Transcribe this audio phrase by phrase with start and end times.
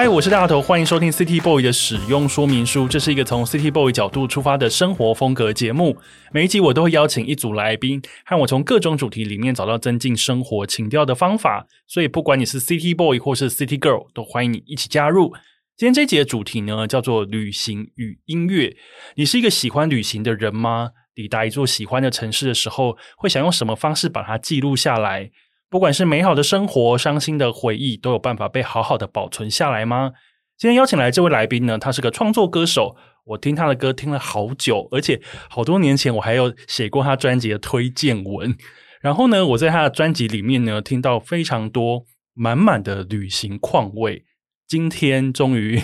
[0.00, 2.86] 嗨，我是大头，欢迎收听 City Boy 的使用说明书。
[2.86, 5.98] 这是一个从 City Boy 角度出发的生活风格节目。
[6.30, 11.66] 每一集我都会邀请一组来宾，和我从各种主题里面找到增进生活情调的方法。
[11.88, 15.34] 所以，不管你是 City Boy 或是 City Girl，都欢迎你一起加入。
[15.76, 18.76] 今天这一集的主题呢，叫做旅行与音乐。
[19.16, 20.90] 你是一个喜欢旅行的人吗？
[21.12, 25.32] 抵达一座喜欢的城市的时候，会想用什么方式把它记录下来？
[25.70, 30.12] 不管是美好的生活、伤心的回忆，都有办法被好好的保存下来吗？
[30.56, 38.56] 今天邀请来这位来宾呢，他是个创作歌手，我听他的歌听了好久，而且好多年前我还有写过他专辑的推荐文。
[39.00, 44.24] 然后呢，我在他的专辑里面呢，听到非常多满满的旅行况味。
[44.66, 45.82] 今天终于。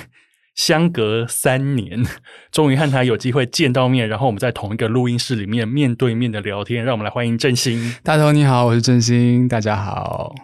[0.55, 2.05] 相隔三年，
[2.52, 6.84] 终于和他有机会见到面，然后我们在同一个录音室里面面对面的聊天。
[6.84, 7.94] 让我们来欢迎振兴。
[8.02, 10.34] 大头你好，我是振兴，大家好。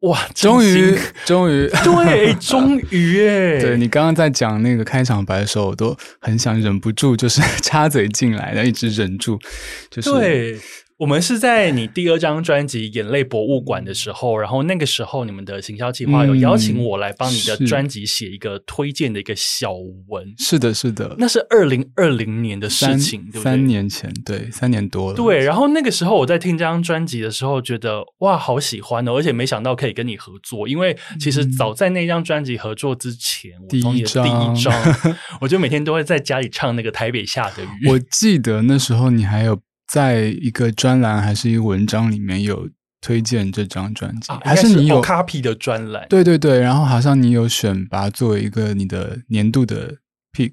[0.00, 9.38] 哇，终于，终于， 对，终于 耶，对，你刚刚在讲那个开场白的时候，我都很想忍不住，就是 插嘴进来，然后一直忍住，
[9.90, 10.58] 就是对。
[10.98, 19.74] 我们是在你第二张专辑《眼泪博物馆》的时候，然后那个时候你们的行销计划有邀请我来帮你的专辑写一个推荐的一个小
[20.08, 20.24] 文。
[20.38, 23.42] 是的，是的，那是二零二零年的事情，对不对？
[23.42, 25.16] 三年前，对，三年多了。
[25.16, 34.72] 对，然后那个时候我在听这张专辑的时候，觉得哇，好喜欢哦，而且没想到可以跟你合作，因为其实早在那张专辑合作之前，第一张，第一张，
[35.42, 37.88] 我就每天都会在家里唱那个《台北下的雨》。
[37.90, 39.60] 我记得那时候你还有。
[39.86, 42.68] 在一个专栏还是一个文章里面有
[43.00, 46.06] 推荐这张专辑，啊、还是你有 copy 的专栏？
[46.08, 49.96] 对对对，然后好像你有选拔作为一个你的年度的
[50.32, 50.52] pick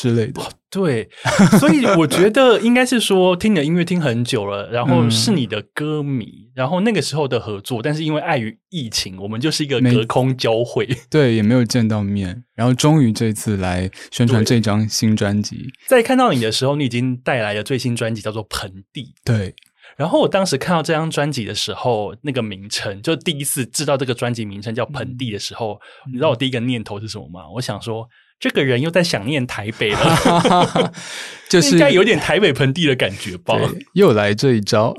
[0.00, 0.40] 之类的。
[0.70, 1.10] 对，
[1.58, 15.68] 所以我觉得应该是说听你的音乐听很久了，然后是你的歌迷，嗯、然后那个时候的合作，但是因为碍于疫情，我们就是一个隔空交汇， 对，也没有见到面，然后终于这次来宣传这张新专辑。
[15.88, 19.02] 在看到你的时候，你已经带来了最新专辑，叫做《盆地》。
[19.24, 19.52] 对，
[19.96, 27.40] 然后我当时看到这张专辑的时候，那个名称就第一次知道这个专辑名称叫《盆地》的时候，嗯、你知道我第一个念头是什么吗？
[27.54, 28.08] 我想说。
[28.40, 30.92] 这个人又在想念台北了，
[31.50, 33.54] 就是应该有点台北盆地的感觉吧？
[33.92, 34.96] 又来这一招，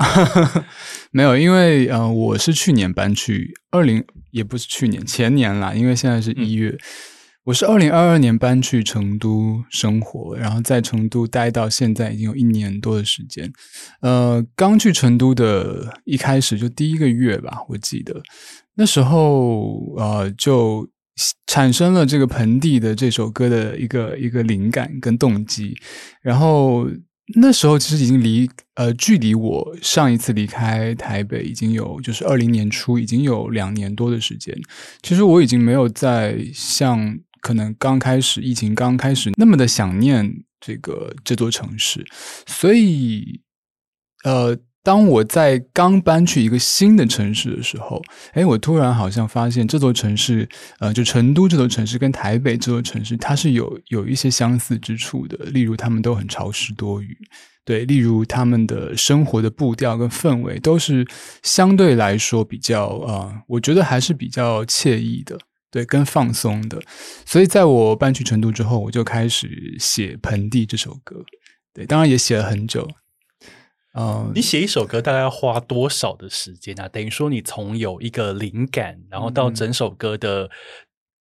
[1.09, 6.79] 没有，因为呃，我是去年搬去二零，也不是去年，前年啦，因为现在是一月，嗯、
[7.45, 13.51] 我是二零二二年搬去成都生活，然后在成都待到现在已经有一年多的时间。
[14.01, 18.21] 呃，刚去成都的一开始就第一个月吧，我记得
[18.75, 20.87] 那时候呃就。
[21.47, 25.75] 产生了这个盆地的这首歌的一个一个灵感跟动机，
[26.21, 26.87] 然后
[27.35, 34.55] 那时候其实已经离呃距离我上一次离开台北已经有就是二零年初已经有两年多的时间，
[35.01, 42.05] 其实我已经没有再像可能刚开始疫情刚开始那么的想念这个这座城市，
[42.47, 43.41] 所以
[44.23, 44.57] 呃。
[44.83, 48.01] 当我在刚搬去一个新的城市的时候，
[48.33, 50.49] 诶，我突然好像发现这座城市，
[50.79, 55.37] 呃，就成都这座城市跟台北这座城市，它是有有一些相似之处的。
[55.45, 57.15] 例如，他们都很潮湿多雨，
[57.63, 61.05] 对；例如，他们的生活的步调跟氛围都是
[61.43, 65.37] 相对来说比较，呃，我觉得还是比较惬意的，
[65.69, 66.81] 对，跟放松的。
[67.23, 71.23] 所以，在我搬去成都之后，我就开始写《盆地》这首歌，
[71.71, 72.89] 对，当然也写了很久。
[73.93, 76.87] 嗯，你写一首歌大概要花多少的时间啊？
[76.87, 80.49] 等于说你从有一个灵感，然后到整首歌的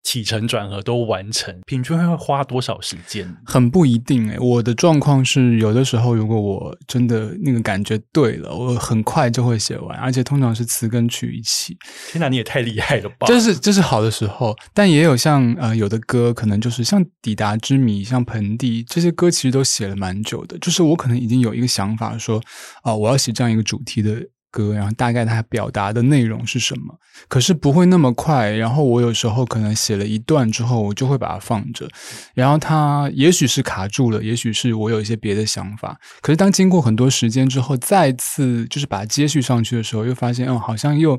[0.03, 3.35] 起承转合都完成，平均会花多少时间？
[3.45, 11.77] 很不一定诶，我的状况是，有的时候如果我真的那个感觉对了，我很快就会写完，而且通常是词跟曲一起。
[12.11, 13.27] 天哪，你也太厉害了吧！
[13.27, 20.57] 这是这是好的时候，但也有像呃有的歌，可能就是像《抵达之谜》、像《盆地》这些歌，其实都写了蛮久的。
[20.57, 22.41] 就是我可能已经有一个想法说，
[22.81, 24.27] 啊，我要写这样一个主题的。
[24.51, 26.93] 歌，然后大概它表达的内容是什么？
[27.27, 28.51] 可是不会那么快。
[28.51, 31.89] 然后我有时候可能写了一段之后，我就会把它放着。
[32.35, 35.99] 然后它也许是卡住了，也许是我有一些别的想法。
[36.21, 41.17] 可是当经过很多时间之后，再次就是把它接续上去的时候，又发现，嗯，好像又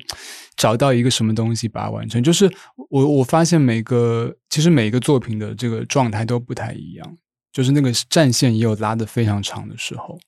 [0.56, 2.23] 找到一个什么东西把它完成。
[2.23, 2.50] 就是
[2.90, 7.17] 我我发现每个其实每一个作品的这个状态都不太一样，
[7.52, 10.19] 就是那个战线也有拉得非常长的时候。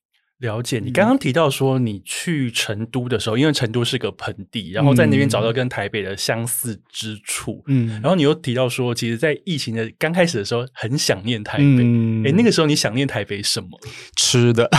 [0.45, 7.65] 了解，你刚刚提到说你去成都的时候，因为成都是个盆地，然后在那边找到跟台北的相似之处。
[7.67, 11.65] 嗯，然后你又提到说，其实，在疫情的刚开始的时候，很想念台北。
[11.65, 13.69] 嗯，诶，那个时候你想念台北什么？
[14.17, 14.71] 吃的。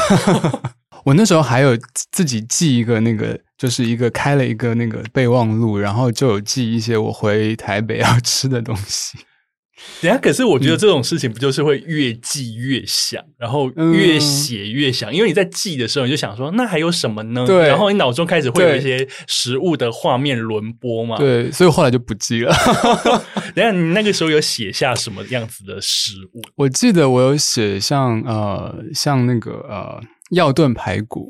[1.05, 1.77] 我那时候还有
[2.11, 9.17] 自己记一个那个，就是一个开了一个那个备忘录，然后就有记一些我回台北要吃的东西。
[10.01, 17.45] 等下，可是我觉得这种事情不就是会越记越想，嗯、然后越写越想，因为你在记的时候你就想说，那还有什么呢？
[17.45, 21.17] 对，然后你脑中开始会有一些食物的画面轮播嘛。
[21.17, 22.53] 对，所以后来就不记了。
[23.53, 26.41] 等下，你那个时候有写下什么样子的食物？
[26.55, 30.01] 我记得我有写像呃，像那个呃，
[30.31, 31.27] 药炖排骨。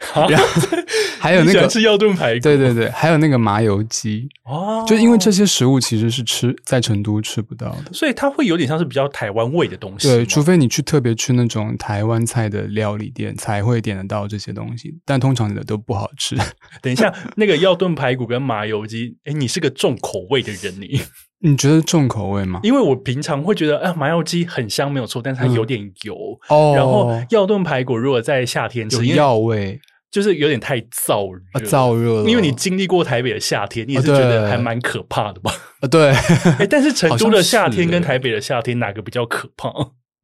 [0.28, 0.46] 然后
[1.18, 10.08] 还有那个吃药炖排骨，对对对，还有那个麻油鸡哦，就因为这些食物其实是吃在成都吃不到的，所以它会有点像是比较台湾味的东西。
[10.08, 16.36] 对，除非你去特别去那种台湾菜的料理店，才会点得到这些东西，但通常的都不好吃。
[16.80, 21.00] 等一下， 那个药炖排骨跟麻油鸡，哎，你是个重口味的人，你。
[21.40, 22.60] 你觉得重口味吗？
[22.62, 26.14] 因为我平常会觉得，啊，麻油鸡很香，没有错，但是它有点油。
[26.48, 29.78] 哦、嗯，然后药炖排骨如果在夏天吃，有药味，
[30.10, 32.28] 就是有点太燥热，啊、燥热。
[32.28, 35.52] 因为你经历过台北的夏天，你也是觉得还蛮可怕的吧？
[35.80, 36.10] 啊，对。
[36.58, 39.70] 哎，但是成都的夏天跟台北的夏天哪个比较可怕？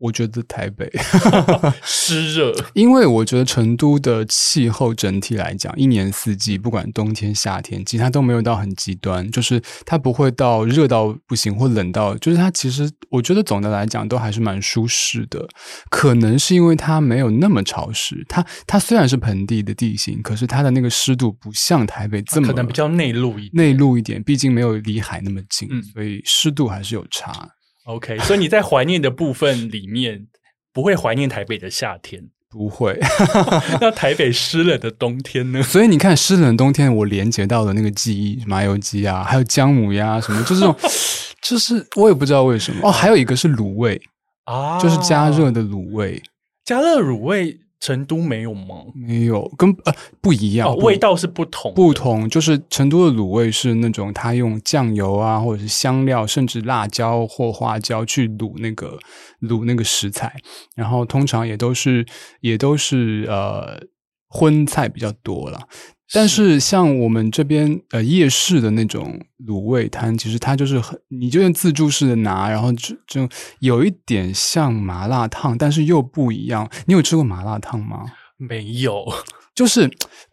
[0.03, 0.91] 我觉得台北
[1.85, 15.47] 湿热，因为我觉得成都的气候整体来讲，一年四季不管冬天夏天，其实它都没有到很极端，就是它不会到热到不行或冷到，就是它其实我觉得总的来讲都还是蛮舒适的。
[15.89, 27.51] 可能是因为它没有那么潮湿，它它虽然是盆地的地形，可是它的那个湿度不像台北这么可能比较内陆一点，内陆一点，毕竟没有离海那么近，嗯、所以湿度还是有差。
[27.85, 30.27] OK，所以你在怀念的部分里面，
[30.73, 32.99] 不会怀念台北的夏天，不会。
[33.81, 35.63] 那台北湿冷的冬天呢？
[35.65, 40.77] 所以你看，湿冷的冬天，我连接到的那个记忆，麻油鸡啊，还有姜母鸭什么，就是这种，
[41.43, 42.89] 就是我也不知道为什么。
[42.89, 44.01] 哦，还有一个是卤味
[44.45, 46.23] 啊，就是加热的卤味，
[46.65, 47.59] 加热卤味。
[47.83, 48.77] 成都没有吗？
[48.95, 51.75] 没有，跟呃不一样，哦，味道是不同。
[51.75, 58.97] 不同，就是成都的卤味是那种它用酱油啊，或者是香料，甚至辣椒或花椒去卤那个
[59.41, 60.33] 卤那个食材，
[60.77, 62.07] 然后通常也都是
[62.41, 63.83] 也都是呃
[64.29, 65.67] 荤菜比较多啦。
[66.13, 73.29] 但是像我们这边呃夜市的那种卤味摊，其实它就是很，你就用自助式的拿，然后就就
[73.61, 76.71] 有一点像麻辣烫，但是又不一样。
[76.87, 78.05] 你有吃过麻辣烫吗？
[78.49, 79.05] 没有。
[79.55, 79.87] 就是，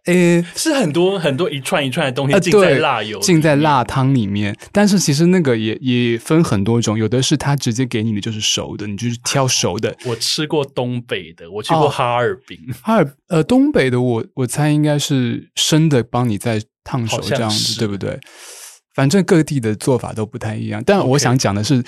[0.05, 4.57] 诶， 是很多很多一串一串的东西浸在辣油，浸在辣汤里面。
[4.71, 9.93] 但是其实那个也也分很多种，有的是他直接给你的就是熟的，你就是挑熟的。
[10.05, 18.17] 我吃过东北的，我去过哈尔滨，哦、哈尔呃东北的我我猜应该是生的，帮你再烫熟这样子，对不对？
[18.95, 20.81] 反正各地的做法都不太一样。
[20.85, 21.83] 但我想讲的是，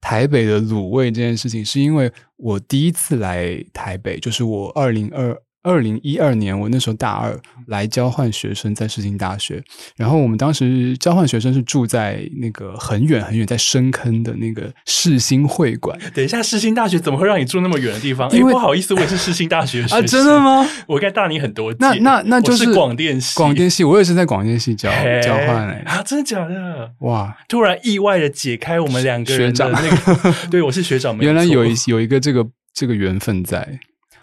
[0.00, 5.36] 台北的卤味这件事情，是因为我第一次来台北，就是我二零二。
[5.66, 9.60] 二零一二年，我那时候大二来交换学生，在世新大学。
[9.96, 15.98] 然后我们当时交换学生是住在那个很远很远，在深坑的那个世新会馆。
[16.14, 18.30] 等一下，世新大学怎么会让你住那么远的地方？
[18.30, 20.64] 因为不好意思，我也是世新大学啊，真的吗？
[20.86, 21.78] 我应该大你很多届。
[21.80, 24.88] 那那那就是广电系，广电系，我也是在广电系交
[25.20, 26.92] 交换哎啊，真的假的？
[27.00, 27.36] 哇！
[27.48, 33.80] 突然意外的解开我们两个人的那个， 对，我是学长，原来有一有一个这个这个缘分在。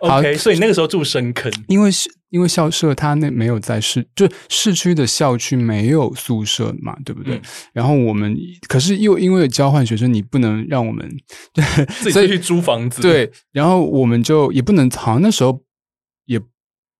[0.09, 7.35] OK，所以那个时候住深坑，因为是因为校舍它那没有在市，就市区的校区没有宿舍嘛，对不对？
[7.35, 7.41] 嗯、
[7.73, 11.09] 然后我们可是又因为交换学生，你不能让我们
[12.01, 13.31] 自己去租房子，对。
[13.51, 15.61] 然后我们就也不能，好像那时候
[16.25, 16.47] 也不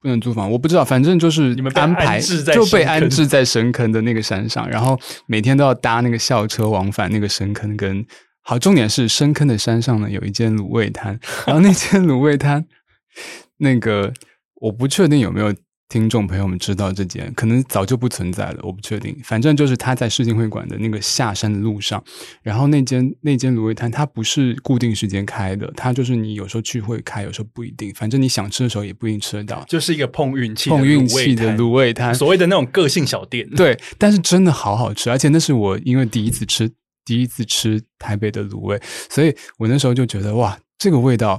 [0.04, 8.06] 能租房，我不知道，反正就是你们安排就被安置在深坑的那个山上，然后每天都要搭那个校车往返那个深坑跟。
[8.46, 11.18] 好，重点是深坑的山上呢有一间卤味摊，
[11.48, 12.66] 然后那间卤味摊，
[13.58, 14.13] 那个
[14.55, 15.53] 我不确定有没有
[15.89, 19.15] 听众朋友们知道这间，可能早就不存在了，我不确定。
[19.24, 22.03] 反正就是他在世金会馆的那个下山的路上，
[22.41, 33.48] 然后那间那间卤味摊它不是固定时间开的，它就是你有时候去会开，有时候不一定，反正你想吃的时候也不一定吃得到，就是一个碰运气碰运气的卤味摊，所谓的那种个性小店。
[33.51, 36.72] 对，但是真的好好吃，而且那是我因为第一次吃。
[37.05, 41.38] 第一次吃台北的卤味，所以我那时候就觉得哇，这个味道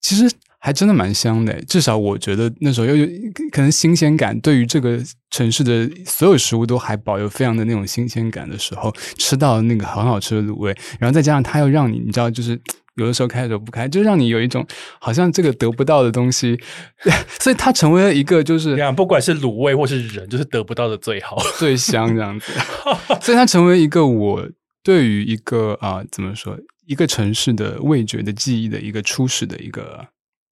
[0.00, 0.28] 其实
[0.66, 1.54] 还真的蛮香的。
[1.66, 3.06] 至少我觉得那时候又有
[3.52, 4.98] 可能新鲜感，对于这个
[5.30, 12.60] 城市的所有食物都还保有非常的那种新鲜感的时候，吃到那个很好吃的卤味，然后再加上它又让你，你知道，就是
[12.96, 14.66] 有的时候开的时候不开，就让你有一种
[14.98, 16.58] 好像这个得不到的东西，
[17.40, 22.50] 所以它成为了一个就是，不管是卤味或是人，就是得不到的最好最香这样子，
[23.22, 24.48] 所以它成为一个我。
[24.82, 26.56] 对于一个啊、呃，怎么说，
[26.86, 30.06] 一个城市的味觉的记忆的一个初始的一个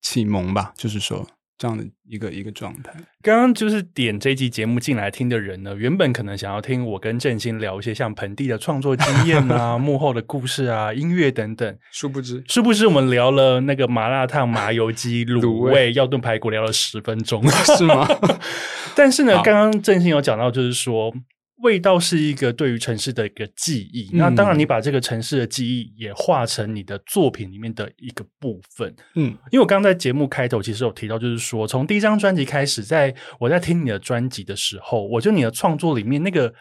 [0.05, 2.93] 启蒙吧，就是说这样的一个一个状态。
[3.23, 11.79] 刚刚就是点这期节目进来听的人呢，原本可能想要听我跟振兴聊一些像盆地的创作经验啊、 幕后的故事啊、音乐等等。
[11.91, 17.43] 殊不知，殊不知我们聊了那个麻辣烫、麻油鸡、卤味、要炖排骨，聊了十分钟，
[17.79, 18.07] 是吗？
[18.95, 21.15] 但是呢，刚刚振兴有讲到，就是说。
[21.64, 28.94] 味道是一个对于城市的一个记忆，嗯、那当然你把这个城市的记忆也化成你的作品里面的一个部分。
[29.14, 36.52] 嗯，因为我刚刚在节目开头其实有提到，就是说从第一张专辑开始，在我在听你的专辑的时候，我觉得你的创作里面那个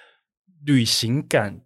[0.66, 1.60] 旅行感，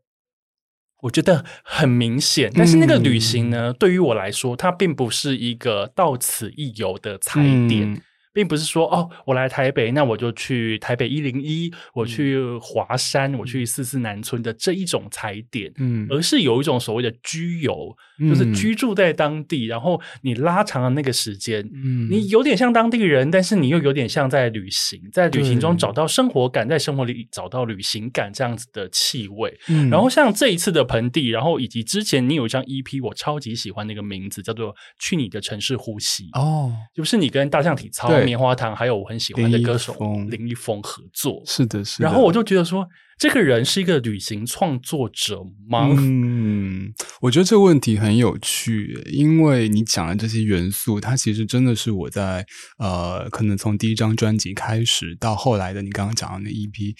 [1.04, 2.52] 我觉得很明显。
[2.56, 7.94] 但是那个旅行呢，嗯、对于我来说，它并不是一个到此一游的踩点。
[7.94, 8.02] 嗯
[8.38, 38.27] 并不是说哦，我来台北，那我就去台北一零一，我去华山，嗯、我去四四南村的这一种踩点，嗯，而是有一种所谓的居游，嗯、就是居住在当地，然后你拉长了那个时间，嗯，你有点像当地人，但是你又有点像在旅行，在旅行中找到生活感，在生活里找到旅行感这样子的气味，嗯，然后像这一次的盆地，然后以及之前你有一张 EP，我超级喜欢那个名字叫做《去你的城市呼吸》，哦，就是你跟大象体操。
[38.28, 39.96] 棉花糖，还有我很喜欢的歌手
[40.30, 42.06] 林一峰合作，是的，是的。
[42.06, 42.86] 然后我就觉得说，
[43.18, 45.88] 这个人是一个旅行创作者吗？
[45.98, 46.92] 嗯，
[47.22, 52.46] 我觉得这个问题很有趣，因为你讲的这些元素，它其实真的是我在
[52.78, 56.94] 呃，可能从第一张专辑开始到后来的你刚刚讲的那一批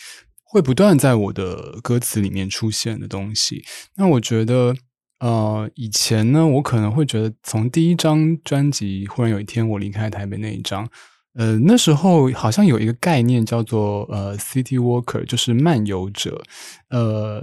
[0.46, 3.64] 会不断在我的歌词里面出现的东西。
[3.98, 4.74] 那我觉得。
[5.20, 10.88] 呃，以前呢，我可能会觉得，从第一张专辑忽然有一天我离开台北那一张，
[11.38, 16.42] 呃，那时候好像有一个概念叫做呃，city walker，就是漫游者，
[16.90, 17.42] 呃，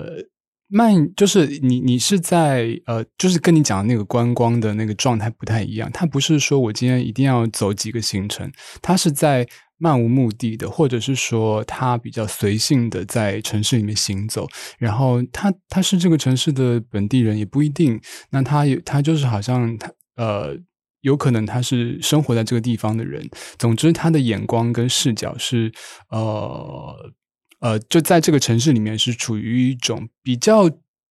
[0.69, 8.51] 漫就是你你是在呃，就是跟你讲的那个观光的那个状态不太一样，它不是说我今天一定要走几个行程，
[8.83, 9.47] 它是在。
[9.77, 14.47] 漫无目的的，或者是说他比较随性的在城市里面行走，
[14.79, 20.57] 然后他他是这个城市的本地人也不一定，那他也他就是好像他呃，
[21.05, 23.25] 有可能他是生活在这个地方的人。
[23.57, 25.73] 总之，他的眼光跟视角是
[26.09, 27.13] 呃
[27.61, 30.69] 呃，就在这个城市里面是处于一种比较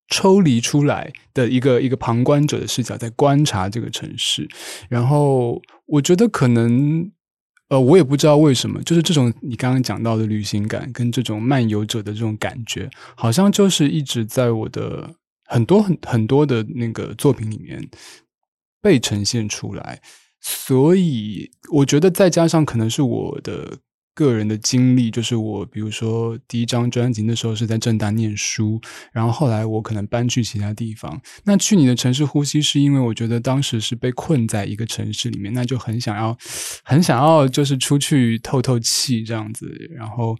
[0.08, 4.46] 抽离出来的一个一个旁观者的视角，在观察这个城市。
[4.88, 7.10] 然后我觉得可能。
[7.70, 15.10] 呃，我也不知道为什么，就是这种你刚刚讲到的旅行感，跟这种漫游者的这种感觉，好像就是一直在我的
[15.46, 17.82] 很多很很多的那个作品里面
[18.84, 20.00] 被呈现出来。
[20.40, 23.78] 所以我觉得，再加上可能是我的。
[24.16, 28.80] 个人的经历就是我，比如说第一张专辑那时候是在正大念书，
[29.12, 31.20] 然后后来我可能搬去其他地方。
[31.42, 36.38] 那去你的城市呼吸，是因为我觉得当时是被困在一个城市里面，那就很想要，
[36.84, 40.36] 很想要就是出去透透气这样子，然后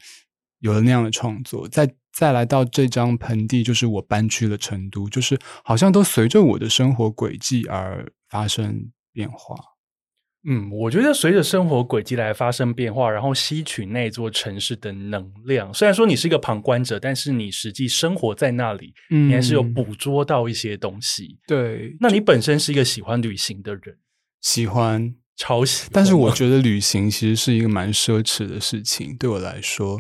[0.61, 1.67] 有了那样的创作。
[1.67, 9.55] 再再来到这张盆地，就是我搬去了成都，就是好像都随着我的生活轨迹而发生变化。
[10.47, 15.73] 嗯，我觉得随着生活轨迹来发生变化，然后吸取那座城市的能量。
[15.73, 21.39] 虽然说你是一个旁观者，但是你实际生活在那里，嗯，你还是有捕捉到一些东西。
[21.47, 23.97] 对，那你本身是一个喜欢旅行的人，
[24.41, 25.91] 喜欢，超喜欢。
[25.93, 29.99] 但是我觉得旅行其实是一个蛮奢侈的事情，对我来说，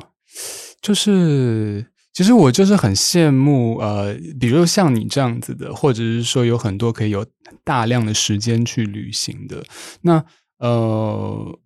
[0.83, 7.27] 就是其实我就是很羡慕，呃，比如像你这样子的，或者是说有很多可以有。
[7.63, 9.65] 大量的时间去旅行的，
[10.03, 10.23] 那
[10.59, 11.59] 呃，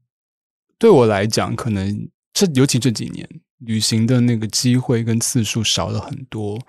[0.79, 3.29] 对我来讲，可能这尤其这几年
[3.59, 6.61] 旅行的那个机会跟次数少了很多。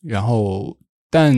[0.00, 0.78] 然后，
[1.10, 1.34] 但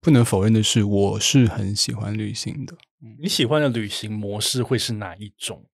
[0.00, 2.76] 不能否认的是，我是很喜欢旅行的。
[3.20, 5.64] 你喜欢的旅行模式会是哪一种？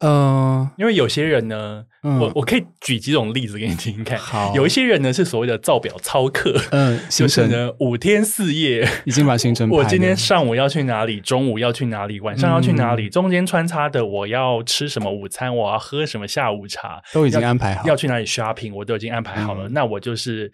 [0.00, 4.18] 呃，因为有些人呢，嗯、我我可以举几种例子给你听听看。
[4.18, 19.68] 好，有一些人呢是所谓的造表操课， 嗯，就是呢五天四夜 已经把行程，我今天上午要去哪里，中午要去哪里，晚上要去哪里，嗯、中间穿插的我要吃什么午餐，我要喝什么下午茶，都已经安排好，要去哪里 shopping，我都已经安排好了。
[19.68, 20.52] 嗯、那我就是。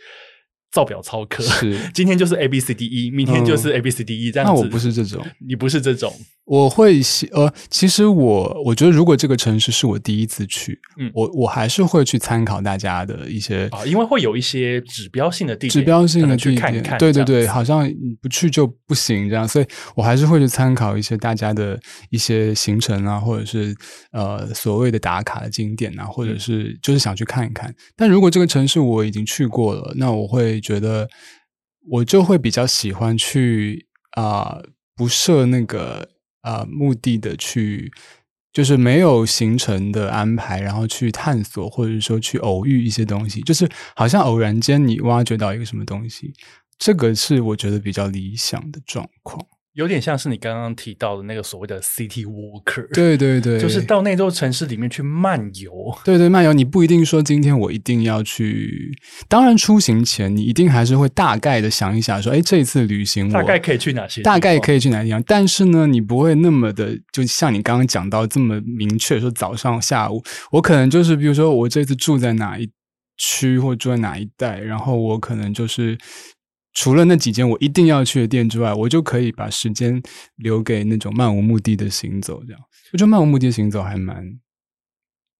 [0.72, 4.62] 造表操课是， 今天就是 A B C D E，明天就是 A B C D E，嗯、这样子。
[4.62, 6.10] 那我不是这种，你不是这种。
[6.44, 16.98] 我会呃，其实我我觉得，如果这个城市是我第一次去，嗯，我我还是会去参考大家的一些啊，因为会有一些指标性的地，指标性的地点，去看看。
[16.98, 17.88] 对对对，好像
[18.20, 21.78] 不去就不行这样，所以我还是会去参考一些大家的
[22.10, 23.72] 一些行程啊，或者是
[24.10, 27.70] 呃所谓的打卡的景点啊，或者是就是想去看一看。
[27.70, 31.08] 嗯、但如果这个城市我已经去过了，那我会觉得
[31.88, 34.64] 我就会比较喜欢去啊、呃，
[34.96, 36.08] 不设那个。
[36.42, 37.90] 啊、目的的去，
[38.52, 46.32] 就是没有行程的安排，然后去探索，或者说去偶遇一些东西，就是好像偶然间你挖掘到一个什么东西，
[46.78, 49.46] 这个是我觉得比较理想的状况。
[49.74, 55.72] 有点像是你刚刚提到的那个所谓的 city walker，对对对，就是到那座城市里面去漫游。
[56.04, 58.92] 对对，漫游你不一定说今天我一定要去，
[59.28, 65.22] 当然出行前你一定还是会大概的想一想说，哎，这一次旅行我大概可以去哪些，大概可以去哪些地方。
[65.26, 72.70] 但是呢，你不会那么的，就像你刚刚讲到这么明确，说早上下午，我可能就是比如说我这次住在哪一
[73.16, 75.96] 区或住在哪一带，然后我可能就是。
[76.74, 80.02] 除了那几间我一定要去的店之外，我就可以把时间
[80.36, 82.42] 留给那种漫无目的的行走。
[82.46, 82.60] 这样，
[82.92, 84.38] 我觉得漫无目的的行走还蛮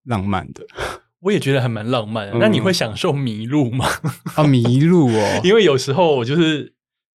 [0.05, 0.65] 浪漫的。
[1.21, 2.39] 我也觉得还蛮浪漫的。
[2.39, 3.87] 那、嗯、你会享受迷路吗？
[4.35, 6.75] 啊，迷路哦， 因为有时候我就是。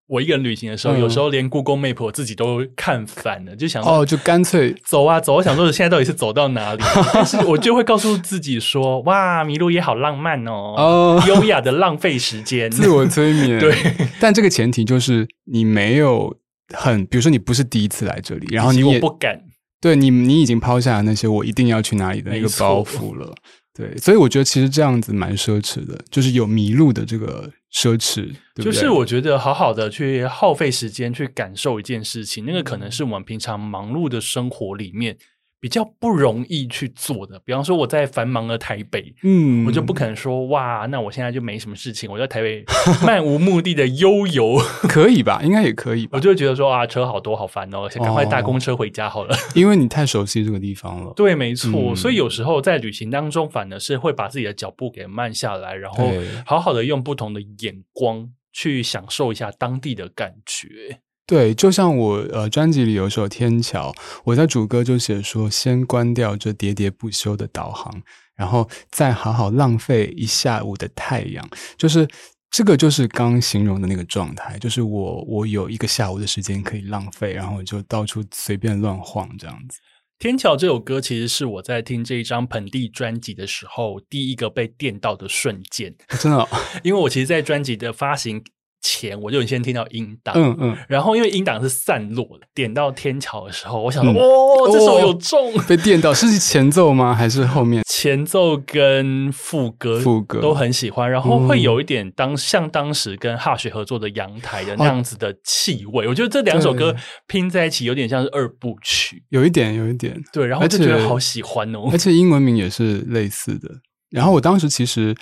[0.08, 5.36] 我一个人旅行的时候，嗯、有时候连 Google Map 我自己都看烦了，就想哦，就干脆走啊走。
[5.36, 6.84] 我想说，现在到底是走到哪里？
[7.14, 13.76] 但是我就会告诉自己说：“哇，迷路也好浪漫哦，哦优雅的浪费时间， 自我催眠。”对，
[14.20, 16.36] 但这个前提就是你没有
[16.74, 19.42] 很，比如说你不是第一次来这里，然后你也我不敢。
[19.82, 23.34] 对你，你已经抛下了那些我一定要去哪里的那个包袱了。
[23.78, 28.66] 对，所以我觉得其实这样子蛮奢侈的，就是有迷路的这个奢侈，对对？
[28.66, 35.18] 就是我觉得好好的去耗费时间去感受一件事情，那个可能是我们平常忙碌的生活里面。
[35.60, 42.64] 比较不容易去做的，比方说我在繁忙的台北，嗯，我就不可能说哇，那我现在就没什么事情，我在台北
[43.06, 45.42] 漫无目的的悠游， 可以吧？
[45.44, 46.12] 应该也可以吧？
[46.14, 49.36] 我就会觉得说啊，车好多，好烦哦，赶快搭公车回家好了。
[49.36, 51.12] 哦，因为你太熟悉这个地方了。
[51.16, 51.72] 对，没错。
[51.94, 56.12] 嗯，所以有时候在旅行当中，反而是会把自己的脚步给慢下来，然后
[56.46, 61.00] 好好的用不同的眼光去享受一下当地的感觉。
[61.28, 63.92] 对，就像我呃专辑里有首《天桥》，
[64.24, 68.04] 我在主歌就写说：先关掉这喋喋不休的导航，
[68.36, 71.44] 然后再好好浪费一下午的太阳。
[71.78, 72.08] 就是
[72.52, 79.80] 这个，就是刚形容的那个状态，就是我我有一个下午的时间可以浪费，然后就到处随便乱晃这样子。
[80.20, 86.48] 《天桥》这首歌其实是我在听这一张盆地专辑的时候第一个被电到的瞬间，真的哦，
[86.84, 88.44] 因为我其实，在专辑的发行。
[88.88, 97.12] 前我就先听到音档，嗯嗯，然后因为音档是散落的，点到天桥的时候，我想说，嗯、哦，这首有中，被电到，是前奏吗？
[97.12, 97.84] 还是后面？
[97.90, 106.06] 前奏跟副歌，副歌都很喜欢，然后会有一点当像当时跟 Hush 合作的阳台的那样子的气味。
[106.06, 106.96] 哦、我觉得这两首歌
[107.26, 113.68] 拼在一起，有点像是二部曲，有一点，有一点，对，然后就觉得好喜欢哦，而且英文名也是类似的。
[114.12, 115.16] 然后我当时其实。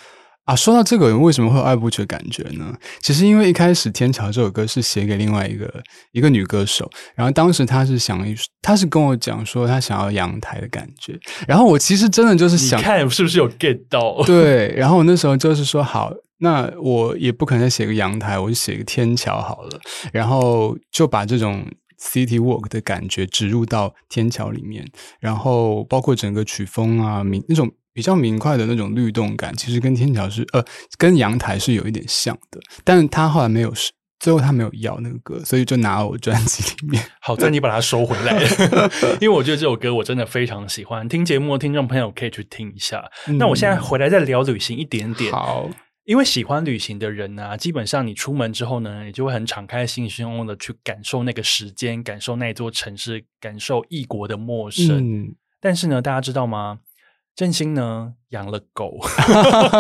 [0.46, 2.76] 啊，说到这个人为什么会有二部曲的感觉呢？
[3.00, 8.22] 其实因为一开始《天桥》这首歌是写给另外一个一个女歌手，然后当时她是想，
[8.62, 14.22] 她是跟我讲说她想要阳台的感觉，然后我其实真的就是想看是不是有 get 到？
[14.28, 19.80] 对，然后我那时候就是说好，那我也不可能再写个阳台，我就写个天桥好了，
[20.12, 21.66] 然后就把这种
[21.98, 24.86] city walk 的感觉植入到天桥里面，
[25.22, 27.72] 然后包括整个曲风啊，那种。
[27.94, 30.66] 比较明快的那种律动感，其实跟天桥是呃，
[30.98, 33.72] 跟阳台是有一点像的，但是他后来没有，
[34.20, 37.04] 最后他没有要那个歌，所以就拿了我专辑里面。
[37.22, 43.04] 好在你把它收回来了， 因为我觉得这首歌我真的非常喜欢，听节目的听众朋友可以去听一下。
[43.28, 45.70] 嗯、那我现在回来再聊旅行一点点，好，
[46.06, 54.98] 因为喜欢旅行的人呢、啊，基本上你出门之后呢，你就会很敞开心胸的去感受那个时间，感受那座城市，感受异国的陌生。
[54.98, 56.80] 嗯但是呢，大家知道吗？
[57.36, 59.00] 振兴呢养了狗，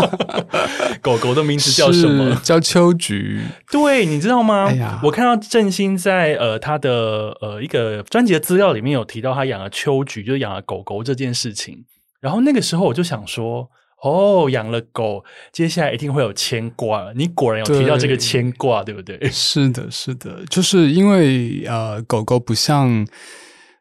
[1.01, 2.35] 狗狗的名字叫什么？
[2.43, 3.41] 叫秋菊。
[3.71, 4.65] 对，你知道吗？
[4.65, 11.85] 哎呀，我看到振兴在呃他的呃一个专辑的资料里面有提到他养了秋菊，就是养了狗狗这件事情。
[12.19, 13.69] 然后那个时候我就想说，
[14.01, 17.11] 哦，养了狗，接下来一定会有牵挂。
[17.15, 19.29] 你果然有提到这个牵挂，对，对不对？
[19.29, 23.05] 是的，是的，就是因为呃，狗狗不像。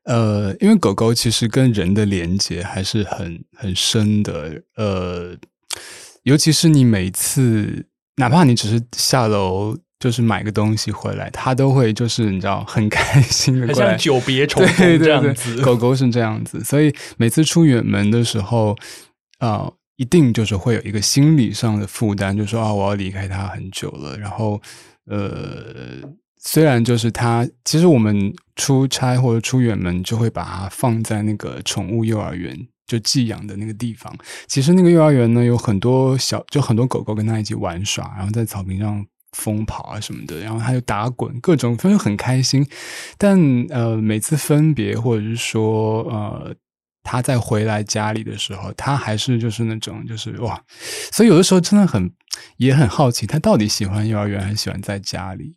[0.04, 5.36] 呃，因为狗狗其实跟人的连接还是很很深的，呃，
[6.24, 7.86] 尤其是你每次，
[8.16, 15.50] 哪怕你只是下楼，就是买个东西回来，它都会就是你知道很 开心的像久别重逢这样子。
[15.50, 18.72] 对对对，狗狗是这样子，所以每次出远门的时候，
[19.38, 24.60] 啊、呃，一定就是会有一个心理上的负担，就是说啊，我要离开它很久了，然后
[25.06, 26.00] 呃。
[26.44, 34.12] 虽然就是它，其实我们出差或者出远门就会把它放在那个宠物幼儿园，就寄养的那个地方。
[34.48, 42.66] 其实那个幼儿园呢，有很多小，就很多狗狗跟它一起玩耍，然后在草坪上疯跑啊什么的，然后它就打滚，各种，反正很开心。
[43.16, 43.38] 但
[43.70, 46.54] 呃，每次分别或者是说呃，
[47.04, 50.60] 它再回来家里的时候，它还是就是那种就是哇，
[51.12, 52.12] 所以有的时候真的很
[52.56, 55.54] 也很好奇，它到底喜欢幼儿园还是喜欢在家里。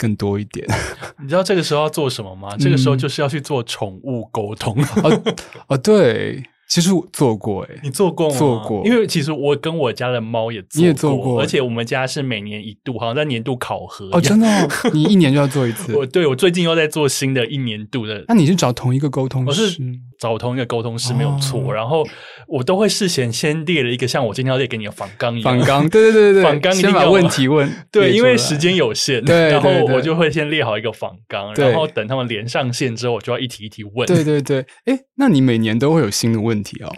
[0.00, 0.66] 更多一点，
[1.20, 2.48] 你知道这个时候要做什么吗？
[2.52, 4.74] 嗯、这个时候就是要去做宠物沟通。
[5.04, 5.22] 哦
[5.68, 6.42] 哦，对。
[6.70, 8.38] 其实我做过哎、欸，你做过吗？
[8.38, 15.92] 做过，因为其实我跟我家的猫也做过，你也做过，而且我们家是每年一度，好像在年度考核哦，真的、哦，你一年就要做一次。
[15.98, 19.48] 我对我最近又在做新的一年度的，那你是找同一个沟通师？
[19.48, 19.78] 我是
[20.20, 22.06] 找同一个沟通师没有错，哦、然后
[22.46, 36.92] 我都会事先先列了一个像我今天要列给你的访纲一样，访纲，对对对对，访纲先把问题问， 对，因为时间有限，对，然后我就会先列好一个访纲，然后等他们连上线之后，我就要一题一题问，对对对，哎，那你每年都会有新的问题哦？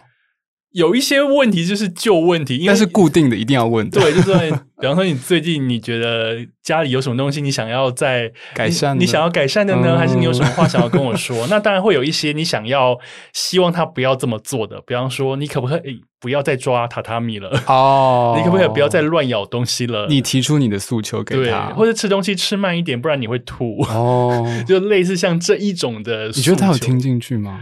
[0.73, 3.91] 有一些问题就是旧问题，但是固定的一定要问。
[3.91, 9.89] 对，就是比方说你最近你觉得家里有什么东西你想要再改善，你想要改善的呢？
[9.91, 11.47] 嗯、还是你有什么话想要跟我说？
[11.53, 12.99] 那当然会有一些你想要
[13.35, 17.51] 希望他不要这么做的，比方说你可不可以不要再抓榻榻米了？
[17.67, 20.07] 哦， 你可不可以不要再乱咬东西了？
[20.09, 23.83] 你提出你的诉求给他，或者吃东西吃慢一点，不然你会吐。
[23.83, 27.61] 哦， 就类似像这一种的，你觉得他有听进去吗？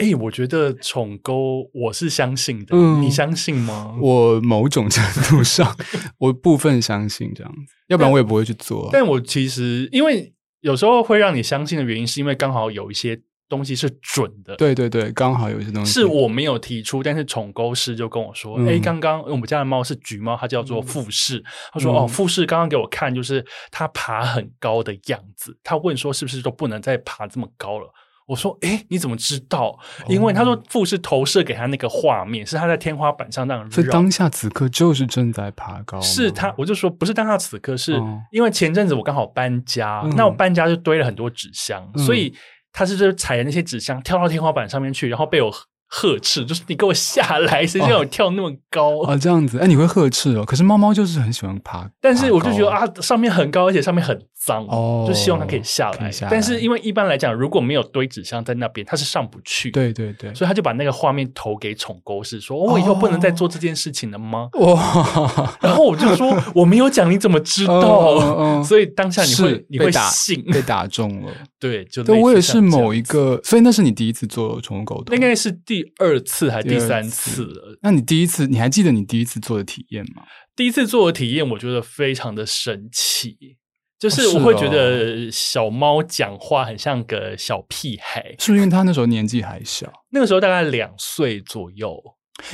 [0.00, 3.94] 哎、欸，我觉得宠沟我是相信的，嗯、你相信吗？
[4.00, 5.76] 我某种程度上，
[6.16, 8.88] 我部分相信这样子，要不然我也不会去做。
[8.90, 10.32] 但我其实因为
[10.62, 14.56] 有时候会让你相信的原因，是因为刚好有一些东西是准的。
[14.56, 21.36] 对对对，刚好有一些东西是我没有提出，但是宠沟师就跟我说：“哎、嗯，刚刚我们家的猫是橘猫，它叫做富士。
[21.36, 25.58] 嗯”他说：“哦，富士刚刚给我看，就是它爬很高的样子。
[25.62, 27.92] 他问说是不是都不能再爬这么高了？”
[28.30, 29.76] 我说：“哎，你怎么知道？
[30.08, 33.70] 因为他说富士投射给他那个画面，是他在天花板上那样。
[33.70, 36.00] 所以当下此刻就是正在爬高。
[36.00, 42.32] 是他，我就说不是当下此刻，是因为前阵子我刚好搬家，那我搬家就堆了很多纸箱，所以
[42.72, 45.52] 他是就踩着那些纸箱跳到天花板上面去，然后被我。”
[45.90, 49.16] 呵斥， 就是你给我下来，谁叫我跳那么高啊？
[49.16, 50.44] 这样子，哎，你会呵斥哦。
[50.44, 56.10] 可是猫猫就是很喜欢爬， 但是我就觉得啊，上面很高，而且上面很脏，哦，就希望它可以下来。
[56.30, 59.70] 但是因为一般来讲，如果没有堆纸箱在那边，它是上不去。
[59.72, 65.58] 对对对，所以他就把那个画面投给宠狗是，说：“我以后不能再做这件事情了吗？”哇！
[65.60, 71.32] 然后我就说：“我没有讲，你怎么知道？”所以当下你会你会信被打中了。
[71.58, 75.79] 对，就对我也是某一个，所以那是你第一次做宠物沟通，应该是第。
[75.82, 77.78] 第二次还是第三次了？
[77.82, 80.22] 那你第一次，你还记得你第一次做的体验吗？
[80.54, 83.56] 第一次做的体验，我觉得非常的神奇，
[83.98, 89.90] 就是我会觉得小猫讲话很像个小屁孩，是不是因为他那时候年纪还小？
[90.10, 91.98] 那个时候大概两岁左右。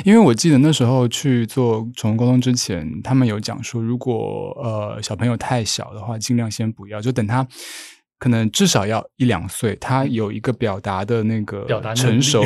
[0.05, 7.47] 因为我记得那时候去做宠物沟通之前，他们有讲说，如果呃小朋友太小的话，尽量先不要，就等他。
[8.19, 12.43] 可能至少要一两岁，他有一个表达的那个成熟，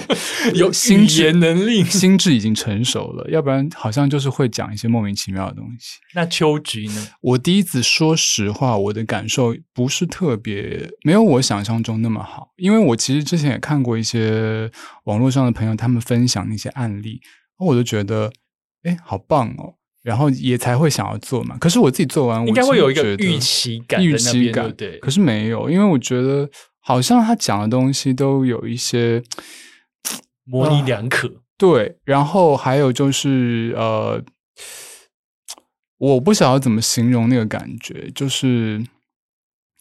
[0.54, 5.98] 有心智能力，心智已经成熟了，要不然好像就是会讲一些莫名其妙的东西。
[6.14, 7.08] 那秋菊呢？
[7.22, 14.70] 我第一次说实话，我的感受不是特别，没有我想象中那么好，因为我其实之前也看过一些
[15.04, 17.20] 网络上的朋友他们分享那些案例，
[17.58, 18.30] 我就觉得，
[18.82, 19.74] 哎，好棒哦。
[20.06, 25.00] 然后也才会想要做嘛，可是我自己做完，我应该会有一个预期感，预期感对。
[25.00, 29.20] 可是没有，因为我觉得好像他讲的东西都有一些
[30.44, 31.28] 模棱两可。
[31.58, 34.22] 对，然后还有就是呃，
[35.98, 38.86] 我不晓得怎么形容那个感觉，就是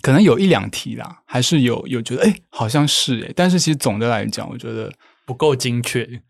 [0.01, 4.91] 可能有一两题啦，还是有有觉得哎，好像是哎，但是其实总的来讲，我觉得
[5.23, 6.23] 不够精确。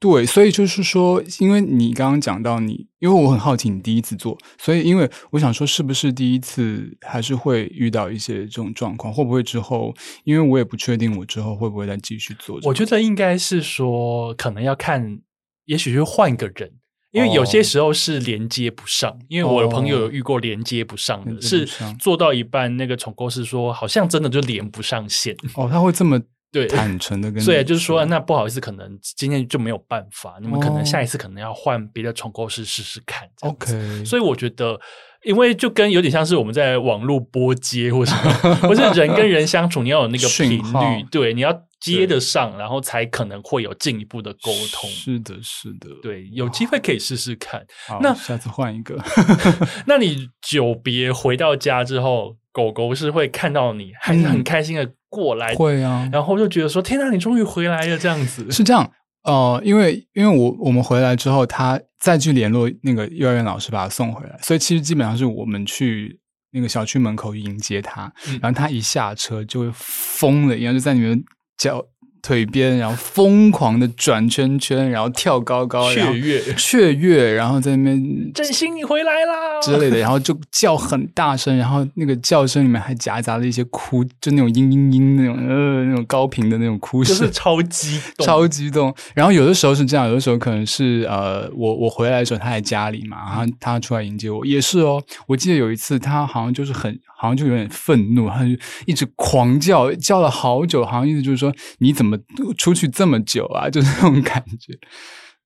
[0.00, 9.12] 对，所以就是说，因为你刚刚讲到你，因为我很好奇你第一次做，所以因为我想说，是不是第一次还是会遇到一些这种状况？
[9.12, 9.92] 会不会之后？
[10.22, 12.60] 因为我也不确定我之后会不会再继续做。
[12.62, 15.18] 我觉得应该是说，可能要看，
[15.64, 16.70] 也许是换个人，
[17.10, 19.10] 因为有些时候是连接不上。
[19.10, 25.36] 哦、因为我的朋友有遇过连接不上的，哦、是做到一半，那个宠沟师说，好像真的就连不上线。
[25.56, 26.20] 哦，他会这么。
[26.50, 33.28] 对，坦诚的跟， 所以就是说，那不好意思，可能今天就没有办法，你们可能下一次可能要换别的重构师试试看。
[33.40, 34.78] OK，所以我觉得，
[35.24, 44.88] 因为就跟有点像是我们在网络拨接或什么，或是人跟人相处，你要有那个 频率，对，你要接得上，然后才可能会有进一步的沟通。
[44.88, 47.64] 是的，是的，对，有机会可以试试看。
[48.00, 48.98] 那下次换一个，
[49.86, 54.90] 那你久别回到家之后，狗狗是会看到你，还是很开心的？
[55.10, 58.92] 过来会啊，然后就觉得说：“天哪，你终于回来了！”这样子 是这样，
[59.22, 71.24] 呃，因为因为我我们回来之后，他再去联络那个幼儿园老师把他送回来，所以其实基本上是我们去那个小区门口迎接他，嗯、然后他一下车就会疯了一样，就在里面
[71.56, 71.82] 叫。
[72.22, 88.94] 腿边，然后疯狂的转圈圈，然后跳高高，雀跃雀跃，然后在那边振兴你回来啦之类的，然后就叫很大声，然后那个叫声里面还夹杂了一些哭，就那种嘤嘤嘤那种呃那种高频的那种哭声，就是超激动，超激动。
[89.14, 95.02] 然后有的时候是这样，有的时候可能是呃我我回来的时候他在家里嘛，然后他出来迎接我也是哦。
[95.26, 98.50] 我记得有一次他好像就是很好像就有点愤怒，他就
[98.86, 102.16] 一直狂叫，叫了好久，好像意思就是说你怎么。
[102.56, 104.78] 出去这么久啊， 就是那种感觉，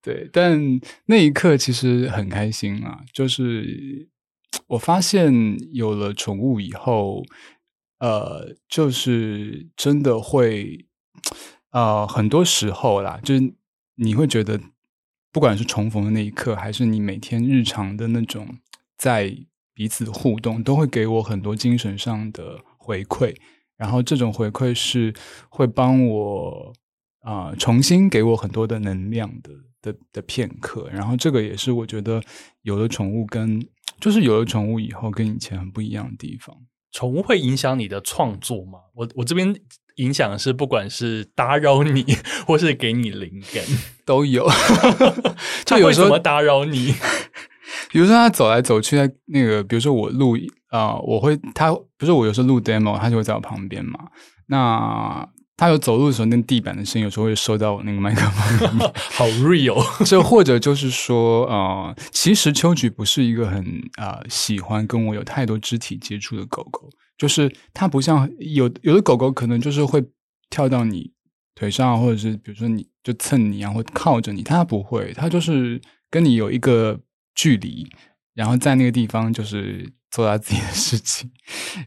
[0.02, 0.28] 对。
[0.32, 0.61] 但
[1.06, 4.08] 那一刻其实很开心啊，就是
[4.66, 5.32] 我发现
[5.72, 7.22] 有了宠物以后，
[7.98, 10.87] 呃，就是真的会，
[11.70, 13.54] 呃，很多时候啦，就是
[13.96, 14.61] 你会觉得，
[15.30, 18.58] 不管是重逢的那一刻，还是你每天日常的那种
[18.96, 19.37] 在
[19.83, 23.35] 彼此互动，都会给我很多精神上的回馈。
[23.77, 25.12] 然后这种回馈是
[25.49, 26.73] 会帮我
[27.23, 29.51] 啊、呃、重新给我很多的能量的
[29.83, 30.88] 的的片刻。
[30.92, 32.23] 然后这个也是我觉得
[32.61, 33.61] 有了宠物跟
[33.99, 36.57] 就是有了宠物以后跟以前很不一样的地方。
[36.92, 38.79] 宠物会影响你的创作吗？
[38.95, 39.53] 我我这边
[39.97, 42.05] 影响的是不管是打扰你
[42.47, 43.64] 或是给你灵感
[44.05, 44.49] 都有。
[45.66, 46.95] 就有时候打扰你，
[47.92, 50.37] 比如说他走来走去，在那个比如说我录。
[50.72, 54.09] 啊、呃，我会他不是我有时候录 demo，他就会在我旁边嘛。
[54.46, 59.85] 那他有走路的时候，那地板的声音有时候会收到我那个麦克风里面， 好 real。
[60.07, 63.62] 就或者就是说，呃，其实秋菊不是一个很
[63.98, 70.02] 啊、呃、喜欢跟我有太多肢体接触的狗狗，就是它不像有有的狗狗可能就是会
[70.48, 71.12] 跳到你
[71.55, 75.78] 腿上，或者是比如说你就蹭你啊，或靠着你，它不会，它就是
[76.11, 76.98] 跟你有一个
[77.35, 77.87] 距离，
[78.35, 79.92] 然后在那个地方就是。
[80.12, 81.31] 做他自己的事情，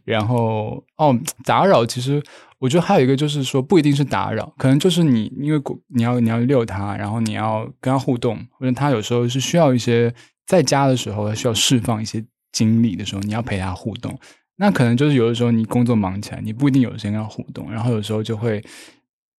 [0.03, 2.19] 然后哦，打扰其实
[2.57, 10.11] 我觉得还有一个就是说不一定是打扰，可能就是你因为你要你要遛它，然后你要跟它互动，或者它有时候是需要一些
[10.47, 14.17] 在家的时候需要释放一些精力的时候，你要陪它互动。
[14.55, 18.59] 那可能就是有的时候你工作忙起来，你不一定有时间跟它互动，然后有时候就会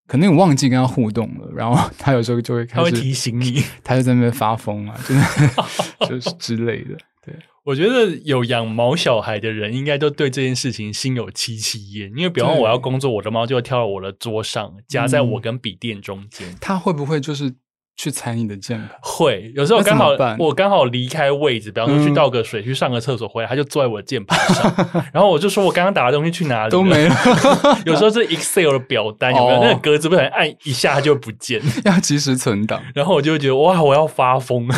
[0.07, 6.97] 可能你忘记跟他互动了，然后他有时候就会开始会提醒你， 他就在那边发疯啊， 就是 就是之类的。
[7.25, 16.47] 对，我觉得有养毛小孩的人应该都对这件事情心有戚戚焉，因为比方我要工作，我的猫就会跳到我的桌上，夹在我跟笔垫中间。
[16.61, 17.53] 它、嗯、会不会就是
[17.97, 18.91] 去踩你的键盘？
[19.01, 24.73] 会，有时候刚好我刚好离开位置，比方说去倒个水、嗯、去上个厕所回来，他就坐在我的键盘上，
[25.13, 27.17] 然后我就说我刚刚打的东西去哪里都没了。
[27.87, 32.83] 有时候是 Excel 的表单有没有、哦、那个格子不小心按一下它就不见，要及时存档。
[32.95, 34.69] 然后我就会觉得哇，我要发疯。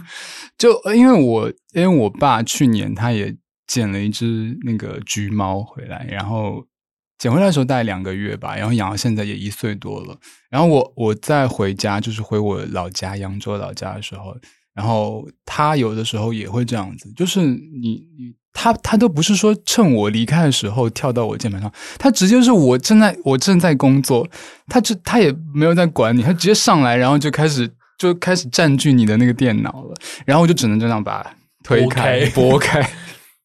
[0.56, 3.34] 就因为我因为我爸去年他也
[3.66, 6.64] 捡了一只那个橘猫回来，然后
[7.22, 10.18] 捡回来的时候大概两个月吧，然后养到现在也一岁多了。
[10.50, 14.36] 然后我我再回家，就是回我老家扬州老家的时候，
[14.74, 24.28] 然后他有的时候也会这样子，就是你你他他都不是说趁我离开的时候跳到我键盘上，他直接是我正在我正在工作，
[24.66, 27.70] 他就他也没有在管你，他直接上来，然后就开始。
[27.98, 29.94] 就开始占据你的那个电脑了，
[30.26, 31.30] 然后我就只能这样把它
[31.62, 32.80] 推开、拨开。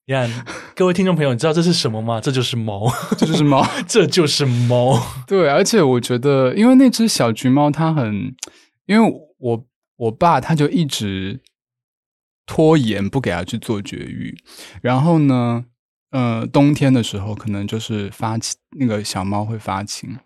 [0.09, 0.29] 你看，
[0.73, 2.21] 各位听众朋友，你知道这是什么吗？
[2.21, 4.97] 这就是猫， 这就是猫， 这就是猫。
[5.27, 8.33] 对，而且我觉得，因为那只小橘猫它很，
[8.85, 9.67] 因为我
[9.97, 11.41] 我爸他就一直
[12.45, 14.33] 拖延不给它去做绝育，
[14.81, 15.65] 然后呢，
[16.11, 20.17] 呃冬天的时候，可能就是发情，那个小猫会发情，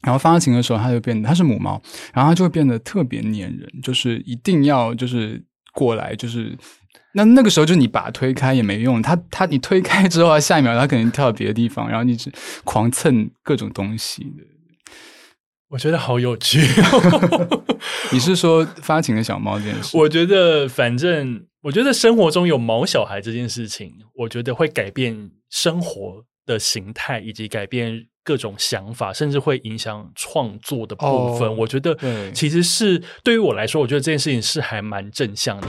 [0.00, 1.78] 然后发情的时候，它就变，它是母猫，
[2.14, 6.56] 然后它就会变得特别粘人，就是一定要就是过来，就是
[7.14, 12.30] 那那个时候就你把它推开也没用，它它你推开之后，下一秒它可能跳到别的地方，然后你只
[12.64, 14.44] 狂蹭各种东西的。
[15.70, 16.60] 我觉得好有趣。
[18.10, 19.96] 你是说发情的小猫这件事？
[19.98, 31.48] 我觉得，反正我觉得生活中有毛小孩这件事情，我觉得会改变生活的形态，以及改变各种想法，甚至会影响创作的部分。
[31.48, 31.98] Oh, 我觉得，
[32.32, 35.68] 其实是对于我来说，我觉得这件事情是还蛮正向的。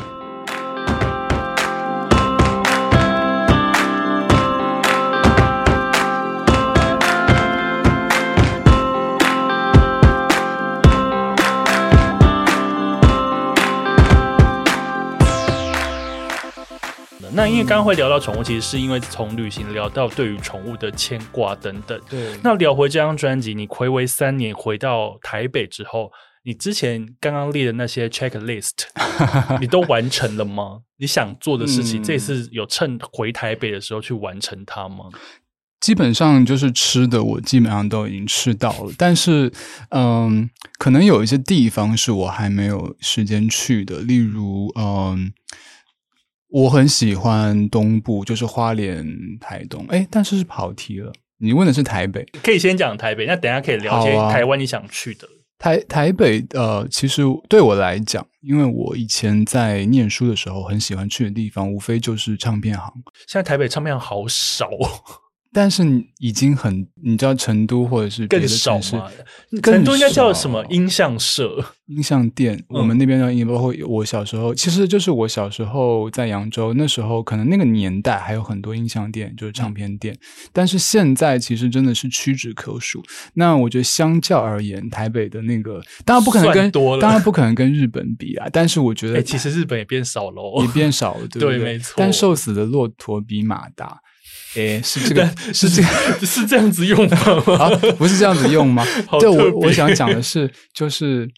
[17.39, 21.97] 那因为刚刚会聊到宠物，其实是因为从旅行聊到对于宠物的牵挂等等。
[22.10, 26.12] 对，那聊回这张专辑，你暌违三年回到台北之后，
[26.43, 28.71] 你之前刚刚列的那些 checklist，
[29.62, 30.82] 你都完成了吗？
[30.97, 35.06] 你想做的事情，嗯、这次有趁回台北的时候去完成它吗？
[35.80, 38.91] 基本上就是吃的，我基本上都已经吃到了。
[38.97, 39.49] 但是，
[39.91, 45.32] 嗯，可能有一些地方是我还没有时间去的，例如，嗯。
[46.49, 49.05] 我很喜欢东部，就是花莲、
[49.39, 49.85] 台东。
[49.89, 51.12] 哎，但是是跑题了。
[51.38, 53.25] 你问的是台北，可以先讲台北。
[53.25, 55.27] 那等下可以了解台湾你想去的。
[55.57, 62.93] 台台北，呃，其实对我来讲，因为我以前在念书的时候很喜欢去的地方，无非就是唱片行。
[63.27, 64.69] 现在台北唱片行好少。
[65.51, 65.83] 但是
[66.19, 69.12] 已经很，你知道成都或者是别的城市更少吗？
[69.63, 72.55] 成都应该叫什么音像社、音像店？
[72.69, 80.13] 嗯、我们那边叫音，包括我小时候，其实就是我小时候在扬州，那时候可能那个年代还有很多音像店，就是唱片店。
[80.13, 80.19] 嗯、
[80.53, 83.03] 但是现在其实真的是屈指可数。
[83.33, 88.47] 那我觉得相较而言，台北的那个当然不可能跟当然不可能跟日本比啊。
[88.53, 91.57] 但是我觉得、欸，其实日本也变少了，也变少了，对不对？
[91.57, 91.95] 对，没错。
[91.97, 93.99] 但瘦死的骆驼比马大。
[94.55, 95.88] 诶，是 这个，是这个，
[96.25, 97.17] 是这样子用吗？
[97.57, 98.83] 啊，不是这样子用吗？
[99.07, 101.29] 好对，我我想讲的是，就是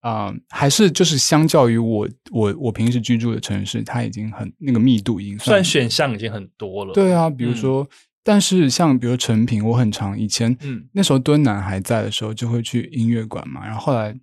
[0.00, 6.92] 啊、呃，还是就是相较于我我我平时居住的城市，它已经很那个密度已经算，算选项已经很多了。
[6.94, 7.88] 对啊，比如说，嗯、
[8.24, 14.14] 但是像比如成品，我很常以前，嗯，那时候敦南还在的时候，就会去音乐馆嘛，然后后来。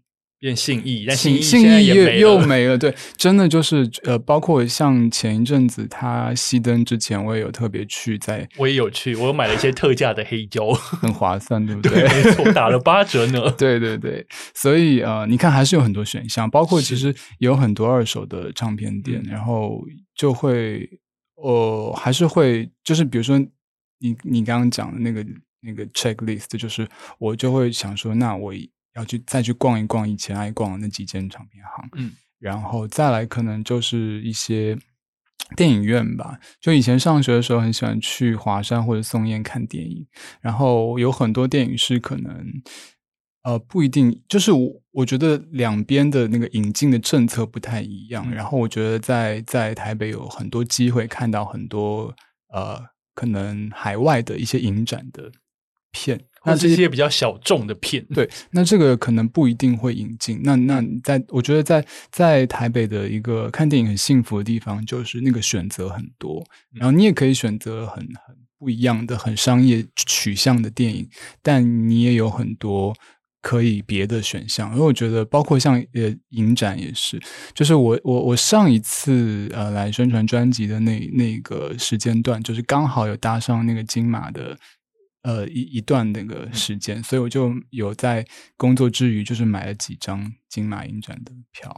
[0.46, 2.78] 变信义，但信义信义又又没了。
[2.78, 10.70] 对，真的就是呃，包括像前一阵子他熄灯之前，我也有特别去在，我也有去，我有买了一些特价的黑胶，
[11.02, 12.08] 很划算，对不对？
[12.08, 13.50] 对，没错，打了八折呢。
[13.58, 19.82] 对对对，所以呃，你看还是有很多选项，包括其实有很多二手的唱片店，然后
[20.14, 20.88] 就会
[21.38, 23.40] 呃，还是会就是比如说
[23.98, 25.26] 你你刚刚讲的那个
[25.62, 28.54] 那个 checklist，就是我就会想说，那我。
[28.96, 34.78] 要去再去逛一逛以前爱逛的那几间唱片行，嗯，然后再来可能就是一些
[35.56, 36.40] 电影院吧。
[36.62, 40.08] 就以前上学的时候很喜欢去华山或者松烟看电影，
[40.42, 42.46] 然后有很多电影是可能
[43.44, 48.24] 呃不一定，就是我我觉得两边的那个引进的政策不太一样。
[48.28, 52.16] 嗯，然后我觉得在在台北有很多机会看到很多
[52.54, 52.82] 呃
[53.14, 55.30] 可能海外的一些影展的
[55.92, 56.26] 片。
[56.46, 60.40] 那这些比较小众的片，对，那这个可能不一定会引进。
[60.44, 71.10] 那那在我觉得在在台北的一个看电影很幸福的地方，就是那个选择很多，然后你也可以选择很很不一样的、很商业取向的电影，
[71.42, 72.96] 但你也有很多
[73.42, 74.72] 可以别的选项。
[74.74, 77.20] 因为我觉得，包括像呃影展也是，
[77.54, 84.56] 就是我我我上一次呃来宣传专辑的那那个时间段，就是刚好有搭上那个金马的。
[85.26, 88.24] 呃，一一段那个时间，所以我就有在
[88.58, 91.76] 工作之余，就是买了几张金马影展的票。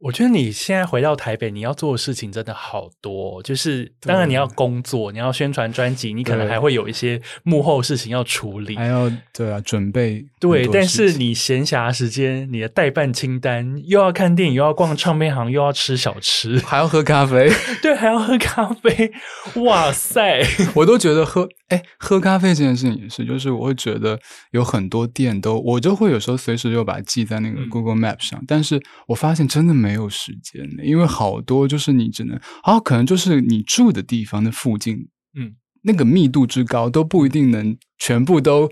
[0.00, 3.42] 我觉得你现在回到台北，你要做的事情真的好多。
[3.42, 10.24] 就是当然你要工作，你要宣传专辑，你可能还会有一些幕后事情要处理，还要对啊准备。
[10.38, 17.50] 对，但是你闲暇时间，你的待办清单又要看电影，又要逛唱片行，又要吃小吃，还要喝咖啡。
[17.82, 19.10] 对，还要喝咖啡。
[19.64, 20.40] 哇塞，
[20.76, 24.16] 我都觉得喝哎喝咖啡这件事情也是，就是我会觉得
[24.52, 29.87] 有很多店都，我就会有时候随时就把它记在那个 Google Map 上，嗯、但是我发现真的没。
[29.88, 35.08] 没有时间的，因为好多就是你只能，啊可能就是你住的地方的附近，
[35.38, 38.70] 嗯，那个密度之高都不一定能全部都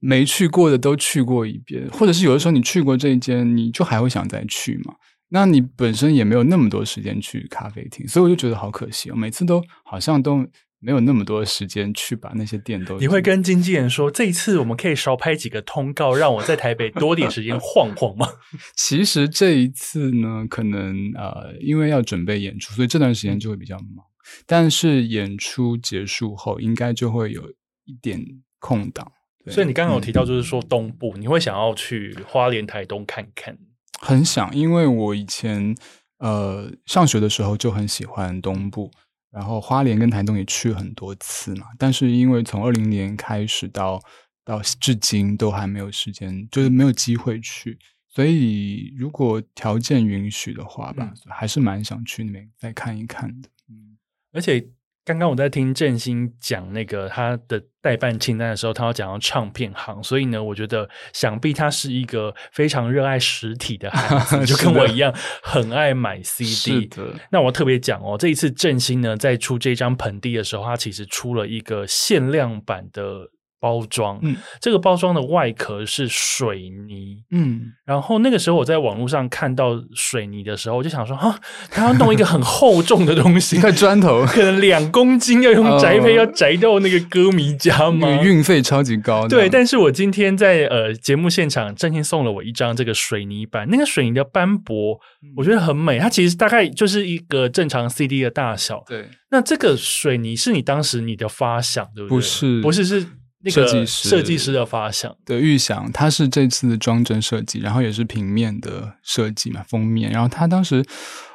[0.00, 4.94] 没去过的都去过一遍，或者是有的时候你去过这一间，你就还会想再去嘛？
[5.28, 10.46] 那你本身也没有那么多时间去咖啡厅，所以我就觉得好可惜哦，每次都好像都
[10.78, 12.98] 没有那么多时间去把那些店都。
[12.98, 18.28] 你会跟经纪人说，这一次我们可以少拍几个通告，让我在台北多点时间晃晃吗？
[18.76, 24.04] 其实这一次呢，可能呃，因为要准备演出，所以这段时间就会比较忙。
[24.44, 27.48] 但是演出结束后，应该就会有
[27.84, 28.20] 一点
[28.58, 29.12] 空档。
[29.48, 33.56] 所以你刚刚有提到，就是说东部，嗯、你会想要去花莲、台东看看？
[34.00, 35.74] 很想，因为我以前
[36.18, 38.90] 呃上学的时候就很喜欢东部，
[39.36, 41.66] 然后花莲跟台东也去很多次嘛。
[41.78, 44.00] 但是因为从二零年开始到
[44.44, 47.78] 到至今都还没有时间，就是没有机会去。
[48.08, 53.48] 所以如果条件允许的话吧，嗯、还是蛮想去那边再看一看的。
[53.68, 53.98] 嗯，
[54.32, 54.66] 而且。
[55.06, 66.90] 刚刚我在听振兴讲那个他的代办清单的时候，他要讲到唱片行，所以呢，我觉得想必他是一个非常热爱实体的孩子， 就跟我一样很爱买 CD。
[67.30, 73.30] 那我特别讲哦，这一次振兴呢在出这张盆地的时候，他其实出了一个限量版的。
[73.66, 81.36] 包装，嗯，这个包装的外壳是水泥，嗯，然后那个时候我在网络上看到水泥的时候，我就想说，哈，
[81.68, 88.08] 他要弄一个很厚重的东西， 一块砖头， 可能两公斤，要用宅配要宅到那个歌迷家吗？
[88.22, 89.48] 运费超级高，对。
[89.48, 95.00] 但是我今天在呃节目现场，郑兴送了我一张这个水泥板，那个水泥的斑驳，
[95.36, 99.08] 我觉得很美，它其实大概就是一个正常 CD 的大小，对。
[99.32, 102.16] 那这个水泥是你当时你的发想，对不对？
[102.16, 103.04] 不是，不是是。
[103.44, 110.10] 设计师设计师的发想的预想，他是这次的装帧设计，然后也是平面的设计嘛，封面。
[110.10, 110.84] 然后他当时，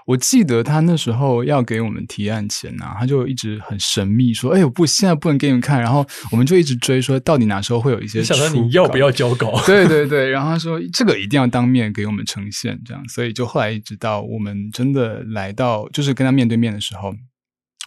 [0.05, 8.21] 我记得他那时候要给我们提案前啊，他就一直很神秘说：“哎呦不，现在不能给你们看。”然后我们就一直追说，到底哪时候会有一些？
[8.21, 9.61] 想说你要不要交稿？
[9.65, 10.29] 对对对。
[10.29, 13.07] 然后他说这个一定要当面给我们呈现，这样。
[13.07, 17.13] 所以就后来一直到我们真的来到，就是跟他面对面的时候，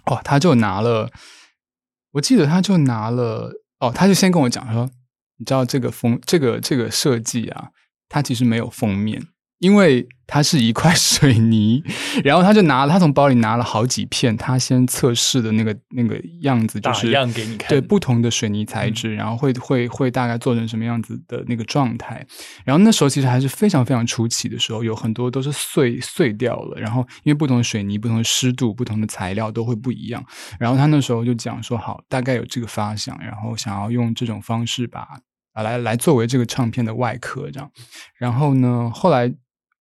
[0.06, 1.10] 哇，他就拿了，
[2.12, 3.60] 我记得他就拿了。
[3.81, 4.89] 哦，他就先跟我讲说，
[5.37, 7.70] 你知道这个封这个这个设计啊，
[8.09, 9.27] 它其实没有封面，
[9.59, 11.82] 因为它是一块水泥。
[12.22, 22.24] 然后他就拿了，他从包里拿了好几片，他先测试的那个那个样子，就是打样给你看，对不同的水泥材质，嗯、然后会会会大概做成什么样子的那个状态。
[22.64, 26.80] 然后那时候其实还是非常非常初期的时候，有很多都是碎碎掉了。
[26.80, 30.24] 然后因为不同的水泥、不同的湿度、不同的材料都会不一样。
[30.59, 35.00] 然后他那时候就讲说，好，大概有这个发想，然后想要用这种方式把
[35.52, 37.70] 啊来来作为这个唱片的外壳这样。
[38.18, 39.34] 然后呢，后来。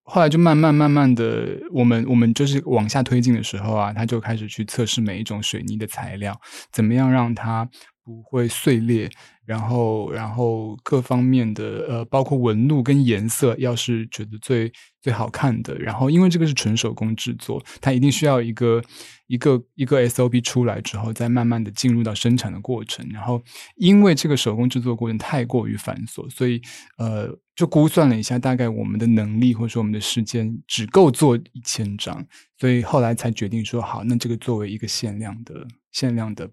[0.04, 6.40] 后来就慢慢慢慢的，我们我们就是往下推进的时候啊，他就开始去测试每一种水泥的材料，
[6.72, 7.70] 怎么样让它
[8.04, 9.10] 不会碎裂。
[9.46, 18.82] 然后，然后各方面的呃，包括纹路跟颜色，要是觉得最最好看的，然后因为这个是纯手工制作，它一定需要一个
[19.28, 23.06] 一个一个 SOP 出来之后，再慢慢的进入到生产的过程。
[23.12, 23.44] 然后，
[23.76, 26.62] 因为这个手工制作过程太过于繁琐，所以
[26.98, 32.26] 呃，就估算了一下，大概我们的能力或者说我们的时间只够做一千张，
[32.58, 36.50] 所以后来才决定说好，那这个作为一个限量的限量的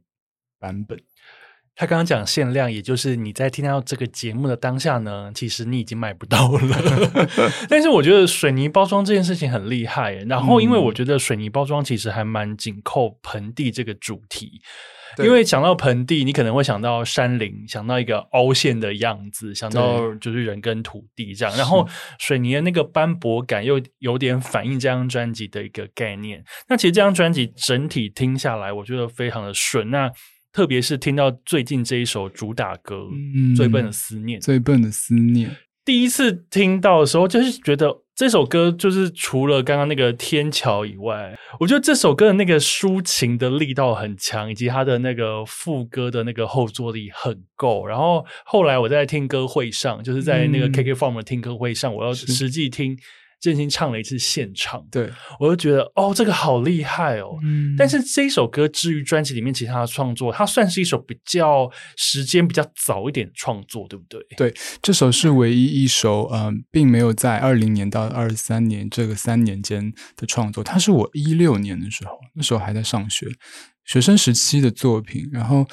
[0.59, 0.99] 版本。
[1.75, 6.61] 他刚刚讲限量，也就是你在听到这个节目的当下呢，其实你已经买不到了。
[7.71, 14.61] 但是我觉得水泥包装这件事情很厉害，然后因为我觉得水泥包装其实还蛮紧扣盆地这个主题。
[14.61, 21.57] 对因为想到盆地，你可能会想到山林，想到一个凹陷的样子，想到就是人跟土地这样。
[21.57, 21.87] 然后
[22.19, 26.43] 水泥的那个斑驳感又有点反映这张专辑的一个概念。
[26.69, 29.91] 那其实这张专辑整体听下来，我觉得非常的顺。
[29.91, 30.11] 那
[30.53, 35.57] 特别是听到最近这一首主打歌，嗯，《最笨的思念》，最笨的思念。
[35.85, 37.89] 第一次听到的时候，就是觉得
[38.21, 47.87] 这首歌就是除了刚刚那个天桥以外，我觉得这首歌的那个抒情的力道很强，以及它的那个副歌的那个后坐力很够。
[47.87, 52.95] 然后后来我在听歌会上，就是在那个 KKFORM 的听歌会上，嗯、我要实际听。
[53.41, 57.39] 振兴唱了一次现场，对，我就觉得哦，这个好厉害哦。
[57.43, 64.21] 嗯，但是这一首歌至于专辑里面其他的创作，它算是一首比较时间比较早一点的创作，对不对？
[64.37, 70.63] 对，这首是唯一一首，嗯、呃，并没有在二零年到二三年这个三年间的创作。
[70.63, 73.27] 它是我一六年的时候，那时候还在上学，
[73.87, 75.27] 学生时期的作品。
[75.33, 75.67] 然后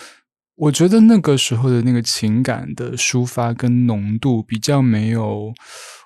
[0.56, 5.54] 我觉得那个时候的那个情感的抒发跟浓度比较没有，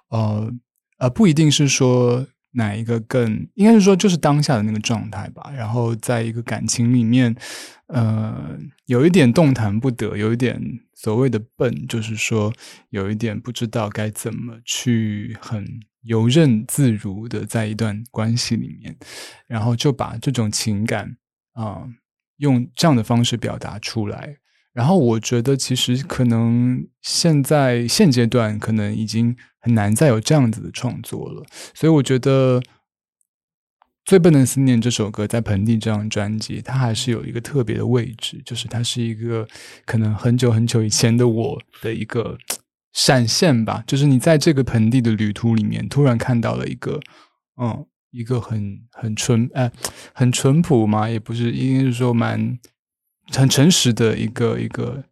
[0.10, 0.52] 呃。
[1.02, 5.52] 呃，不一定是说哪一个更，应该是说就是当下的那个状态吧。
[5.52, 7.36] 然后在一个感情里面，
[7.88, 10.62] 呃，有一点动弹不得，有一点
[10.94, 12.54] 所谓的笨，就是说
[12.90, 15.66] 有一点不知道该怎么去很
[16.04, 18.96] 游刃自如的在一段关系里面，
[19.48, 21.18] 然后就把这种情感
[21.54, 21.88] 啊。
[22.38, 24.36] 用这样的方式表达出来。
[24.74, 31.44] 然后我觉得，其实可能现在现阶段可能已经很难再有这样子的创作了。
[31.74, 32.62] 所以我觉得，
[34.06, 39.46] 《最笨的思念》这首歌在盆地这张专辑，它还是有一个特别的位置，就是它是一个
[39.86, 42.38] 可能很久很久以前的我的一个
[42.94, 43.84] 闪现吧。
[43.86, 46.98] 就是你在这个盆地的旅途里面，突然看到了一个，
[47.62, 49.70] 嗯，一个很很淳哎，
[50.14, 52.58] 很淳朴嘛，也不是，应该是说蛮。
[53.34, 55.04] 很诚实的一个一个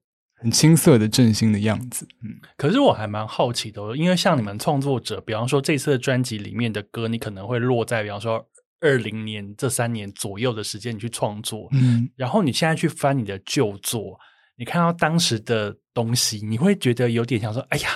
[0.41, 8.47] 很青涩的振兴的样子，嗯，可是我还蛮好奇的，因为像你们创作者，比方说这次的专辑里面的歌，你可能会落在比方说
[8.79, 14.17] 二零年这三年左右的时间你去创作，嗯，然后你现在去翻你的旧作，
[14.57, 17.89] 你看到当时的东西，你会觉得有点想说，哎呀，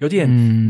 [0.00, 0.26] 有点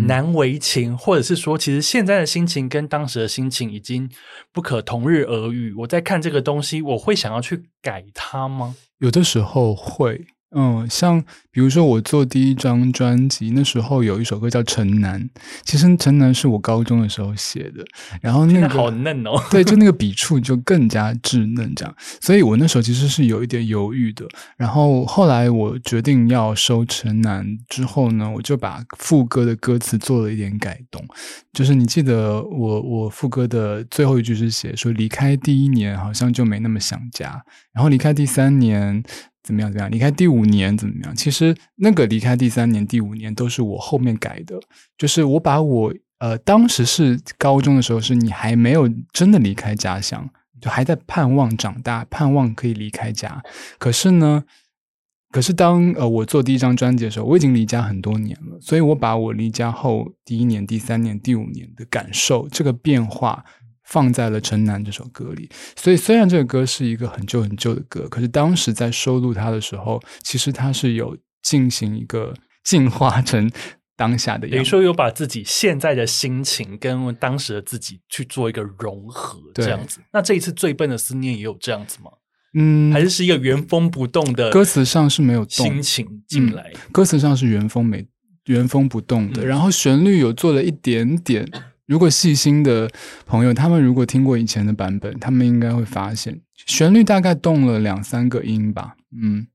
[0.08, 4.10] 难为情，嗯、或者是说，其实现在的心情跟当时的心情已经
[4.52, 5.72] 不可同日而语。
[5.74, 8.74] 我在看这个东西，我会想要去改它吗？
[8.98, 10.26] 有的时候会。
[10.52, 11.22] 嗯，像
[11.52, 15.20] 比如说我做第一张专辑，那时候有一首歌叫《城南》，
[15.62, 17.84] 其实《城南》是我高中的时候写的，
[18.20, 24.26] 然后那个好嫩哦，对，就那个笔触就更加稚嫩这样，所以我那时候其实是有一点犹豫的。
[24.56, 31.00] 然后后来我决定要收《城南》之后呢，我就把副歌的歌词做了一点改动，
[31.52, 37.40] 就是你记得我我副歌的最后一句是写说离开第一年好像就没那么想家，
[37.72, 39.04] 然后离开第三年。
[39.42, 39.70] 怎么样？
[39.70, 39.90] 怎么样？
[39.90, 41.14] 离开第五年怎么样？
[41.16, 44.60] 其实那个离开第三年、第五年都是我后面改的，
[44.98, 50.28] 就是我把我呃当时是高中的时候，是你还没有真的离开家乡，
[50.60, 53.42] 就还在盼望长大，盼望可以离开家。
[53.78, 54.44] 可是呢，
[55.30, 63.44] 可是当呃我做第一张专辑的时候，我已经离家很多年了，所以我把我离家后第一年、第三年、第五年的感受，这个变化。
[63.90, 72.32] 放在了《城南》这首歌里，所以虽然这个歌是一个很旧很旧的歌，可是当时在收录它的时候，其实它是有进行一个
[72.62, 73.50] 进化成
[73.96, 80.00] 当下的等于说有把自己现在的心情跟当时的自己去做一个融合，这样子。
[80.12, 82.12] 那这一次《最笨的思念》也有这样子吗？
[82.54, 88.06] 嗯，还是是一个原封不动的歌词上是没有心情进来，嗯，歌词上是原封没
[88.44, 91.50] 原封不动的，嗯，然后旋律有做了一点点。
[91.90, 92.88] 如果细心的
[93.26, 99.48] 朋友，他们如果听过以前的版本，他们应该会发现旋律大概动了两三个音吧，嗯。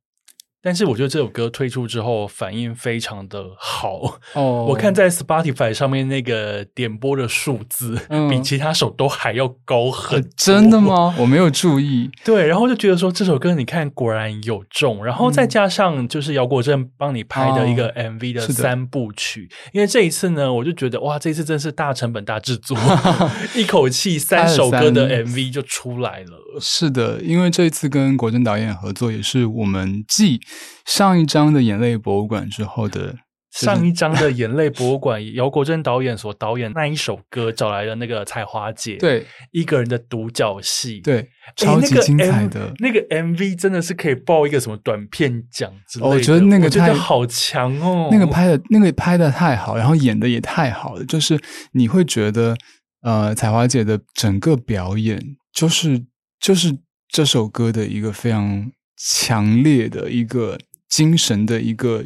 [0.66, 10.30] 但是我觉得这首歌推出之后反应非常的好哦， 我看在 Spotify 上面那个点播的数字，嗯、比其他首都还要高很多。
[10.36, 11.14] 真的吗？
[11.20, 12.10] 我没有注意。
[12.24, 22.76] 对，然后就觉得说这首歌你看果然有中，然后再加上就是姚国正帮你拍的一个 MV 的三部曲，哦、因为这一次呢，我就觉得哇，这一次真是大成本大制作，
[23.54, 26.60] 一口气三首歌的 MV 就出来了。
[26.60, 30.40] 是的，因为这一次跟国正导演合作，也是我们继
[30.86, 33.16] 上一张的眼泪博物馆之后的
[33.52, 46.12] 上一张的眼泪博物馆，姚国正导演所导演那一首歌，找来的那个彩华姐，对一个人的独角戏，对超级精彩的那个 MV 真的是可以报一个什么短片奖之类的。
[46.12, 51.40] 我觉得那个太好强哦，那个拍的那个拍的太好，然后演的也太好了，就是
[51.72, 52.58] 你会觉得
[53.04, 55.22] 呃彩华姐的整个表演
[55.54, 56.06] 就是。
[56.38, 56.78] 就是
[57.08, 62.06] 这首歌的一个非常强烈的一个精神的一个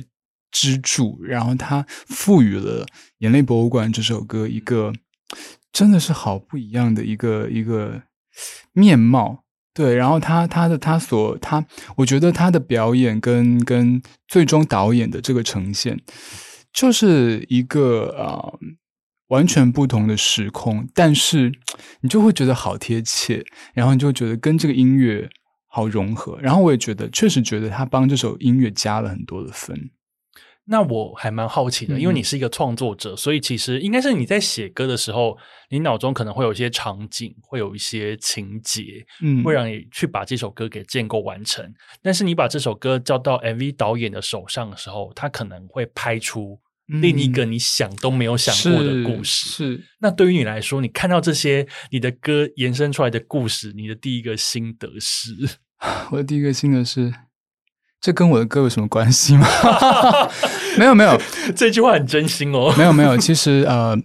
[0.52, 2.86] 支柱，然后它赋予了
[3.20, 4.94] 《眼泪博物馆》这首歌一个
[5.72, 8.04] 真的是好不一样的一个一个
[8.74, 9.44] 面貌。
[9.74, 11.66] 对，然后他他的他所他，
[11.98, 16.00] 我觉得他的表演跟跟最终导演的这个呈现，
[16.74, 18.60] 就是一个啊。
[19.30, 21.52] 完全不同的时空，但是
[22.02, 25.30] 你就会觉得好贴切，然后你就觉得跟这个音乐
[25.70, 29.92] 好融合，然后我也觉得确实觉得他帮这首音乐加了很多的分。
[30.66, 35.36] 那我还蛮好奇的，嗯、因为你是一个创作者，所以其实应该是你在写歌的时候，
[35.70, 38.84] 你脑中可能会有一些场景，会有一些情节，
[39.24, 41.74] 嗯，会让你去把这首歌给建构完成。
[42.04, 46.60] 但是你把这首歌交到 MV 导演的手上的时候，他可能会拍出。
[46.90, 49.84] 另一个你想都没有想过的故事，是，是。
[50.00, 55.32] 那对于你来说，你看到这些你的歌延伸出来的故事，你的第一个心得是？
[56.10, 57.14] 我的第一个心得是，
[58.02, 59.48] 这跟我的歌有什么关系吗？
[60.80, 61.22] 没有，没有，
[61.56, 62.74] 这句话很真心哦。
[62.76, 63.16] 没有，没有。
[63.16, 63.96] 其实，呃，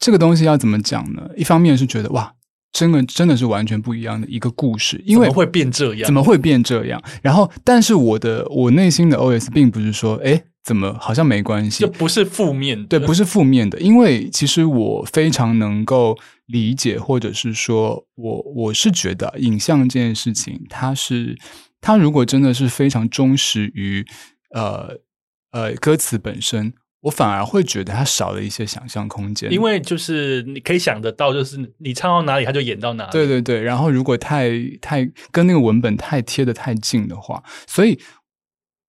[0.00, 1.22] 这个东西要怎么讲呢？
[1.36, 2.34] 一方面是觉得哇，
[2.72, 6.06] 真的真的是完全不一样的一个故事，因为怎么会变这样？
[6.06, 7.00] 怎么会变这样？
[7.22, 10.42] 然后，但是我的我内心的 OS 并不是说，诶。
[10.64, 11.80] 怎么好像没关系？
[11.82, 13.80] 就不是负面的，对，不是负面的。
[13.80, 21.36] 因为其实我非常能够理解，或者是说我我是觉得影像这件事情，它是
[21.80, 24.06] 它如果真的是非常忠实于
[24.54, 24.98] 呃
[25.50, 29.50] 呃歌词本身，我反而会觉得它少了一些想象空间。
[29.52, 33.10] 因为就是你可以想得到，就是你唱到哪里他就演到哪里。
[33.10, 37.98] 对对对，然后如果太太跟那个文本太贴得太近的话，所以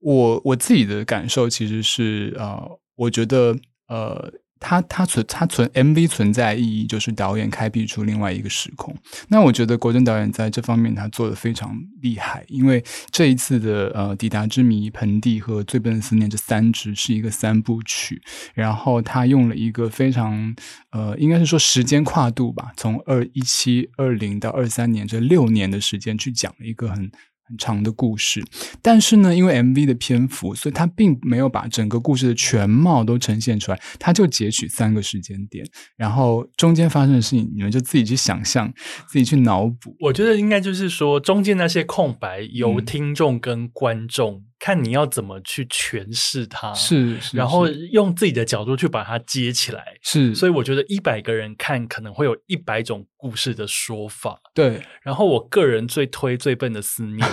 [0.04, 4.32] 我我自己的感受其实是呃，我觉得呃。
[4.66, 8.96] 它它存它存 MV 存在意义，就是导演开辟出另外一个时空。
[9.28, 12.82] 那我觉得国珍导演在这方面他做得非常厉害，因为
[13.12, 18.22] 这一次的呃《抵达之谜》、《盆地》和《最笨的思念》这三支是一个三部曲，
[18.54, 20.56] 然后他用了一个非常
[20.92, 27.12] 呃，应该是说时间跨度吧，从二一七二零到二三年这六年的时间去讲了一个很。
[27.46, 28.44] 很长的故事，
[28.82, 35.66] 但是呢，因为 MV 的篇幅，所以它并没有把整个故事的全貌都呈现出来，它就截取三个时间点，
[35.98, 38.72] 然后中间发生的事情，你们就自己去想象，
[39.08, 39.96] 自己去脑补。
[40.00, 44.44] 我觉得应该就是说，中间那些空白由听众跟观众。
[44.64, 50.34] 嗯看你要怎么去诠释它，是，是，然后用自己的角度去把它接起来，是。
[50.34, 54.82] 所以我觉得一百个人看可能会有一百种故事的说法，对。
[55.02, 57.28] 然后我个人最推最笨的思念，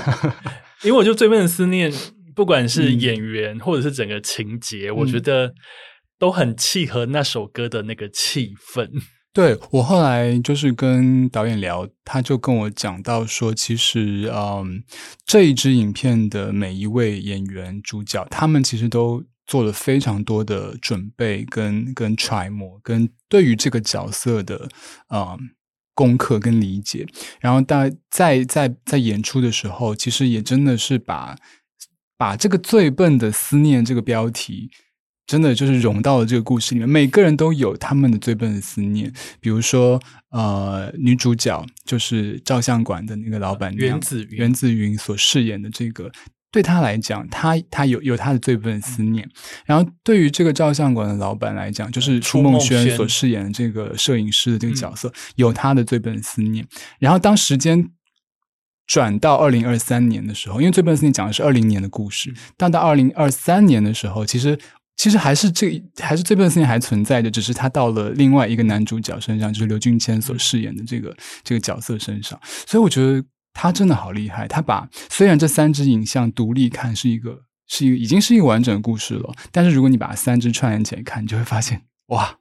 [0.83, 1.93] 因为我觉得最笨的思念，
[2.35, 5.55] 不管是演员或者是整个情节，嗯、我觉得
[6.19, 8.91] 都很契合那首歌的那个气氛。
[9.33, 14.83] 对，我后来就是跟导演聊，他就跟我讲到说，其实，嗯，
[15.25, 24.69] 这一支影片的每一位演员主角，他们其实都做了非常多的准备跟跟揣摩，跟对于这个角色的
[25.15, 25.39] 嗯
[25.95, 27.07] 功课跟理解。
[27.39, 31.37] 然后大在在在演出的时候，其实也真的是把
[32.17, 34.71] 把这个最笨的思念这个标题。
[35.31, 39.13] 真的就是融到了这个故事里面，每个人都有他们的最笨的思念。
[39.39, 46.11] 比如说，呃，女主角就是照相馆的那个老板娘袁子云，袁子云所饰演的这个，
[46.51, 49.25] 对她来讲，她她有有她的最笨的思念。
[49.25, 49.31] 嗯、
[49.67, 56.67] 然后，对于这个照相馆的老板来讲，就是初梦轩所饰演的这个摄影师的这个角色，嗯、有他的最笨的思念。
[56.99, 57.89] 然后，当时间
[58.89, 64.59] 转到二零二三年的时候，因为最笨的思念讲的是二零年的故事，但到二零二三年的时候，其实。
[65.01, 72.39] 其实还是这还是这部分事情还存在的，只是他到了另外一个男主角身上，就是刘俊谦所饰演的这个这个角色身上。
[72.67, 73.25] 所以我觉得
[73.55, 74.47] 他真的好厉害。
[74.47, 82.37] 他把虽然这三支影像独立看是一个是一个已经是一个完整的故事了，但是如果你把三支串联起来看，你就会发现哇。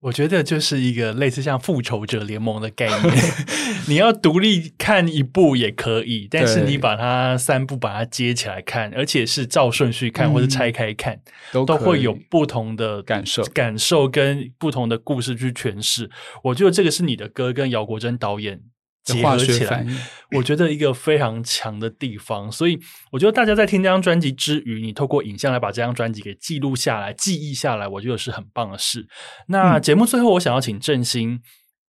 [0.00, 3.14] 我觉得就是一个类似像复仇者联盟的概念，
[3.86, 11.20] 你要独立看一部也可以，但是你把它三部把它接起来看，而且是照顺序看或者拆开看，
[11.52, 16.10] 都会有不同的感受，感受跟不同的故事去诠释。
[16.44, 18.62] 我觉得这个是你的歌跟姚国珍导演。
[19.02, 19.84] 结合起来，
[20.32, 22.50] 我觉得一个非常强的地方。
[22.52, 22.78] 所以，
[23.10, 29.08] 我觉得大家在听这张专辑之余，你透过影像来把这张专辑给记录下来、记忆下来，我觉得是很棒的事。
[29.48, 31.40] 那节目最后，我想要请振兴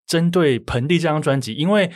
[0.08, 1.92] 针对《盆地》这张专辑，因为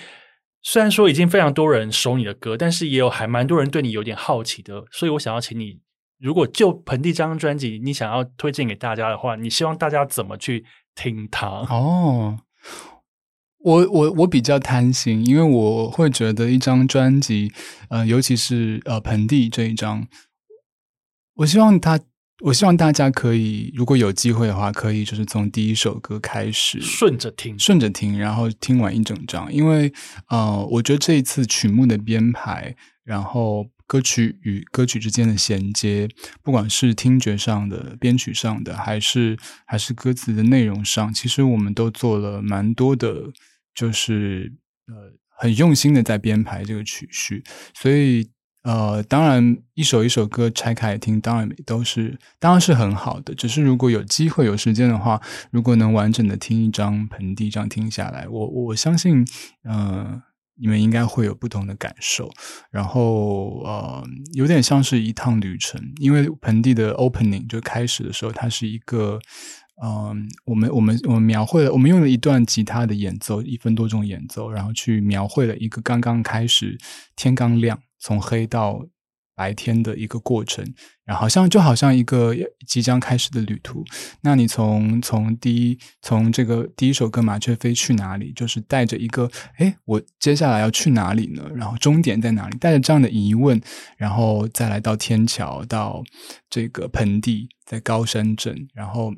[0.62, 4.84] 虽然说已经非常多人熟你的歌，但是也有还蛮多人对你有点好奇的。
[4.92, 5.80] 所以我想要请你，
[6.20, 11.48] 如果就《盆地》这张专辑，你想要推荐给大家的话，你希望大家怎么去听它？
[11.48, 12.38] 哦。
[13.66, 17.52] 我我我比较贪心，因为我会觉得一张专辑，
[17.90, 20.08] 呃，尤其是呃盆地这一张，
[21.38, 22.00] 我希望他，
[22.44, 29.92] 我希望大家可以，如果有机会的话，可以就是从第一首歌开始顺着听，顺着听，然后听完一整张，因为
[30.30, 36.08] 呃，我觉得这一次曲目的编排，然后歌曲与歌曲之间的衔接，
[36.44, 39.36] 不管是听觉上的、编曲上的，还是
[39.66, 43.32] 还是歌词的内容上，其实我们都做了蛮多的。
[43.76, 44.54] 就是
[44.88, 48.30] 呃，很用心的在编排这个曲序，所以
[48.64, 53.36] 呃，当然一首一首歌拆开来听，当然都是当然是很好的。
[53.36, 55.22] 只是如果有机会有时间的话，
[55.52, 59.24] 如果能完整的听一张盆地这样听下来，我我相信
[59.64, 60.24] 呃，
[60.56, 62.32] 你们应该会有不同的感受。
[62.72, 69.20] 然后呃，有点像是一趟旅程，因为盆地的 opening 就开始的时候，它是一个。
[69.84, 76.78] 嗯，我们我们我们描绘了，我们用了一段吉他的演奏，一分多钟演奏，然后去描绘了一个刚刚开始，
[77.16, 78.86] 天刚亮，从黑到
[79.36, 80.64] 白天的一个过程，
[81.04, 82.34] 然后好像就好像一个
[82.66, 83.84] 即将开始的旅途。
[84.22, 91.46] 那你从从第一从这个第一首歌《麻雀飞去哪里》，就是带着一个哎，我接下来要去哪里呢？
[91.54, 92.58] 然后终点在哪里？
[92.60, 93.62] 带着这样的疑问，
[93.98, 96.02] 然后再来到天桥，到
[96.50, 99.14] 这个盆地，在高山镇，然后。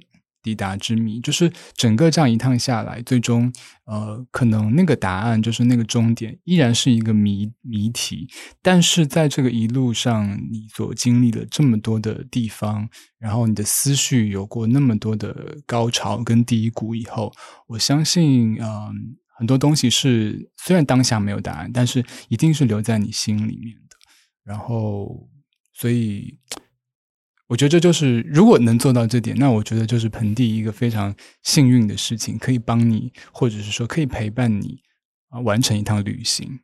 [0.48, 3.52] 抵达之谜，就是整个这样一趟下来，最终
[3.84, 8.30] 呃，可能那个答案就是那个终点，依然是一个谜谜题。
[8.62, 12.88] 但是在这个一路上，你所经历了这么多的地方，
[13.20, 17.34] 然后你的思绪有过那么多的高潮跟低谷以后，
[17.68, 23.98] 我相信，嗯、很多东西是虽然当下没有答案，但是一定是留在你心里面的。
[24.46, 25.28] 然后，
[25.74, 26.40] 所以。
[27.48, 34.80] 我觉得这就是，如果能做到这点，那我觉得就是盆地一个非常幸运的事情，可以帮你，或者是说可以陪伴你
[35.30, 36.60] 啊，完成一趟旅行。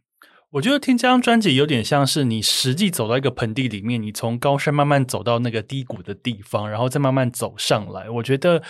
[0.52, 8.10] 我觉得听这张专辑有点像是你实际走到一个盆地里面，你从高山慢慢走到那个低谷的地方，然后再慢慢走上来。
[8.10, 8.62] 我觉得。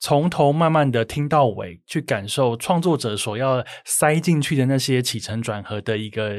[0.00, 6.36] 从头慢慢的听到尾，去感受创作者所要塞进去的那些起承转合的一个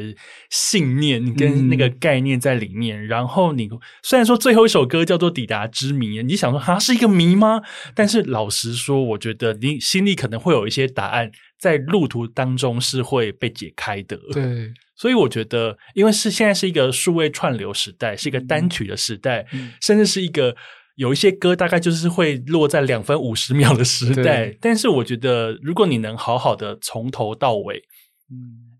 [0.49, 2.97] 信念跟那个概念在里面。
[2.97, 3.70] 嗯、然后你
[4.01, 7.62] 虽然说最后一首歌叫做《抵达之谜》，你想说它是一个谜吗？
[7.93, 14.18] 但是老实说，我觉得你心里可能会有一些答案，在路途当中是会被解开的。
[14.32, 20.55] 对，所以我觉得，因为是现在是一个数位串流时代，是一个单曲的时代，嗯、甚至是一个。
[21.00, 27.82] 有一些歌大概就是会落在两分五十秒的时代，但是我觉得如果你能好好的从头到尾，
[28.30, 28.76] 嗯，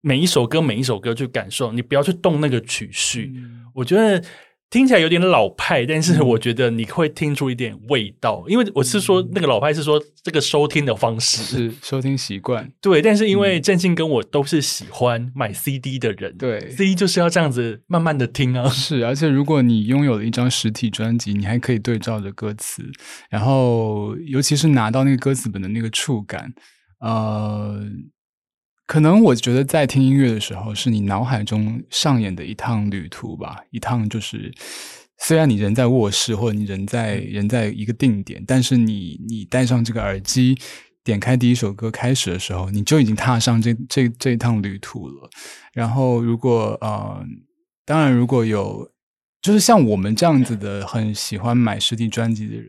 [0.00, 4.22] 每一首歌每一首歌去感受，你不要去动那个曲序，嗯、我觉得。
[4.68, 13.00] 听起来有点老派，但是我觉得你会听出一点味道，因为我是说那个老派是说这个收听的方式是收听习惯，对。
[13.00, 18.68] 但是因为郑信跟我都是喜欢买 CD 的人，对，CD 就是要这样子慢慢的听啊。
[18.68, 22.82] 是，而且如果你拥有了一张实体专辑，你还可以对照着歌词，
[23.30, 26.52] 然后尤其是拿到那个歌词本的那个触感，
[27.00, 27.80] 呃。
[28.86, 33.56] 可能我觉得在听音乐的时候，是你脑海中上演的一趟旅途吧。
[33.72, 34.54] 一趟就是，
[35.18, 40.56] 虽然你人在卧室，或者你人在人在一个定点，但是你你戴上这个耳机，
[41.02, 45.28] 点开第一首歌开始的时候，你就已经踏上这这这一趟旅途了。
[45.72, 47.26] 然后，如果呃，
[47.84, 48.88] 当然如果有，
[49.42, 52.68] 就是像我们这样子的很喜欢买实体专辑的人，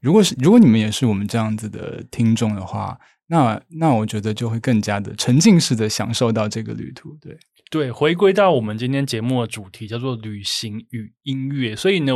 [0.00, 2.96] 如果是如果你们也是我们这样子的听众的话。
[3.28, 7.36] 那那我觉得就会更加的沉浸式的享受到这个旅途，对
[7.70, 12.12] 对，回归到我们今天节目的主题叫做旅行与音乐，所以呢，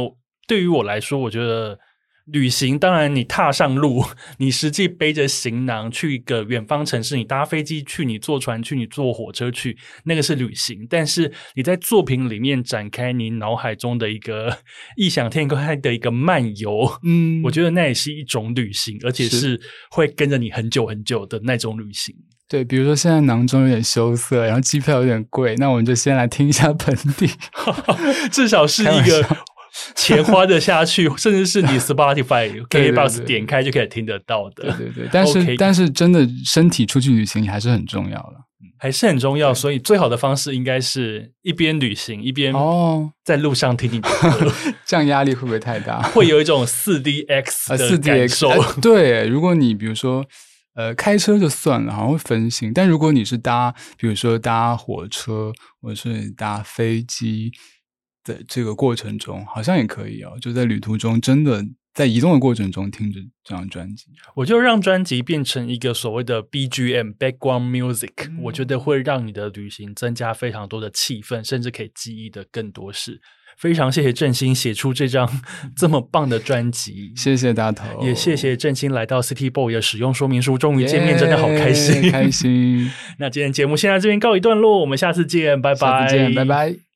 [0.46, 1.78] 对于我来说，我觉得。
[2.32, 4.04] 旅行当然，你踏上路，
[4.38, 10.86] 你实际背着行囊去一个远方城市，你搭飞机去，你坐船去，你坐火车去，那个是旅行。
[10.88, 14.58] 但是你在作品里面展开你脑海中的一个
[14.96, 19.60] 异想天开的一个漫游，嗯，我觉得那也是一种旅行，而且是
[19.90, 22.14] 会跟着你很久很久的那种旅行。
[22.48, 27.28] 对，比如说现在囊中有点羞涩，然后机票有点贵，那我们就先来听一下本地，
[28.32, 29.24] 至少是一个。
[29.94, 34.72] 钱花得下去， 甚至是你 Spotify、 KKBOX 点开就可以听得到的。
[34.72, 38.36] 对对对，但是 Okay 但是真的身体出去旅行还是很重要的，
[38.78, 39.52] 还是很重要。
[39.52, 44.52] 所以最好的方式应该是一边旅行一边哦，在路上听你的歌，哦、
[44.86, 46.02] 这样压力会不会太大？
[46.02, 48.48] 会有一种四 D X 的感受。
[48.48, 50.24] 呃、4DX，对，如果你比如说
[50.74, 52.72] 呃开车就算了，好像会分心。
[52.72, 57.52] 但如果你是搭，比如说搭火车或者是搭飞机。
[58.22, 60.32] 在这个过程中，好像也可以哦。
[60.40, 64.06] 就在旅途中，真的在移动的过程中，听着这张专辑，
[64.36, 73.20] 我就让专辑变成一个所谓的 BGM， 嗯，我觉得会让你的旅行增加非常多的气氛，甚至可以记忆的更多事。
[73.58, 75.28] 非常谢谢振兴写出这张
[75.76, 82.90] 这么棒的专辑，谢谢大头，也谢谢振兴来到 City Boy 的使用说明书，终于见面，真的好开心，开心。
[83.18, 86.89] 那今天节目先在这边告一段落，我们下次见，拜拜，下次见，拜拜。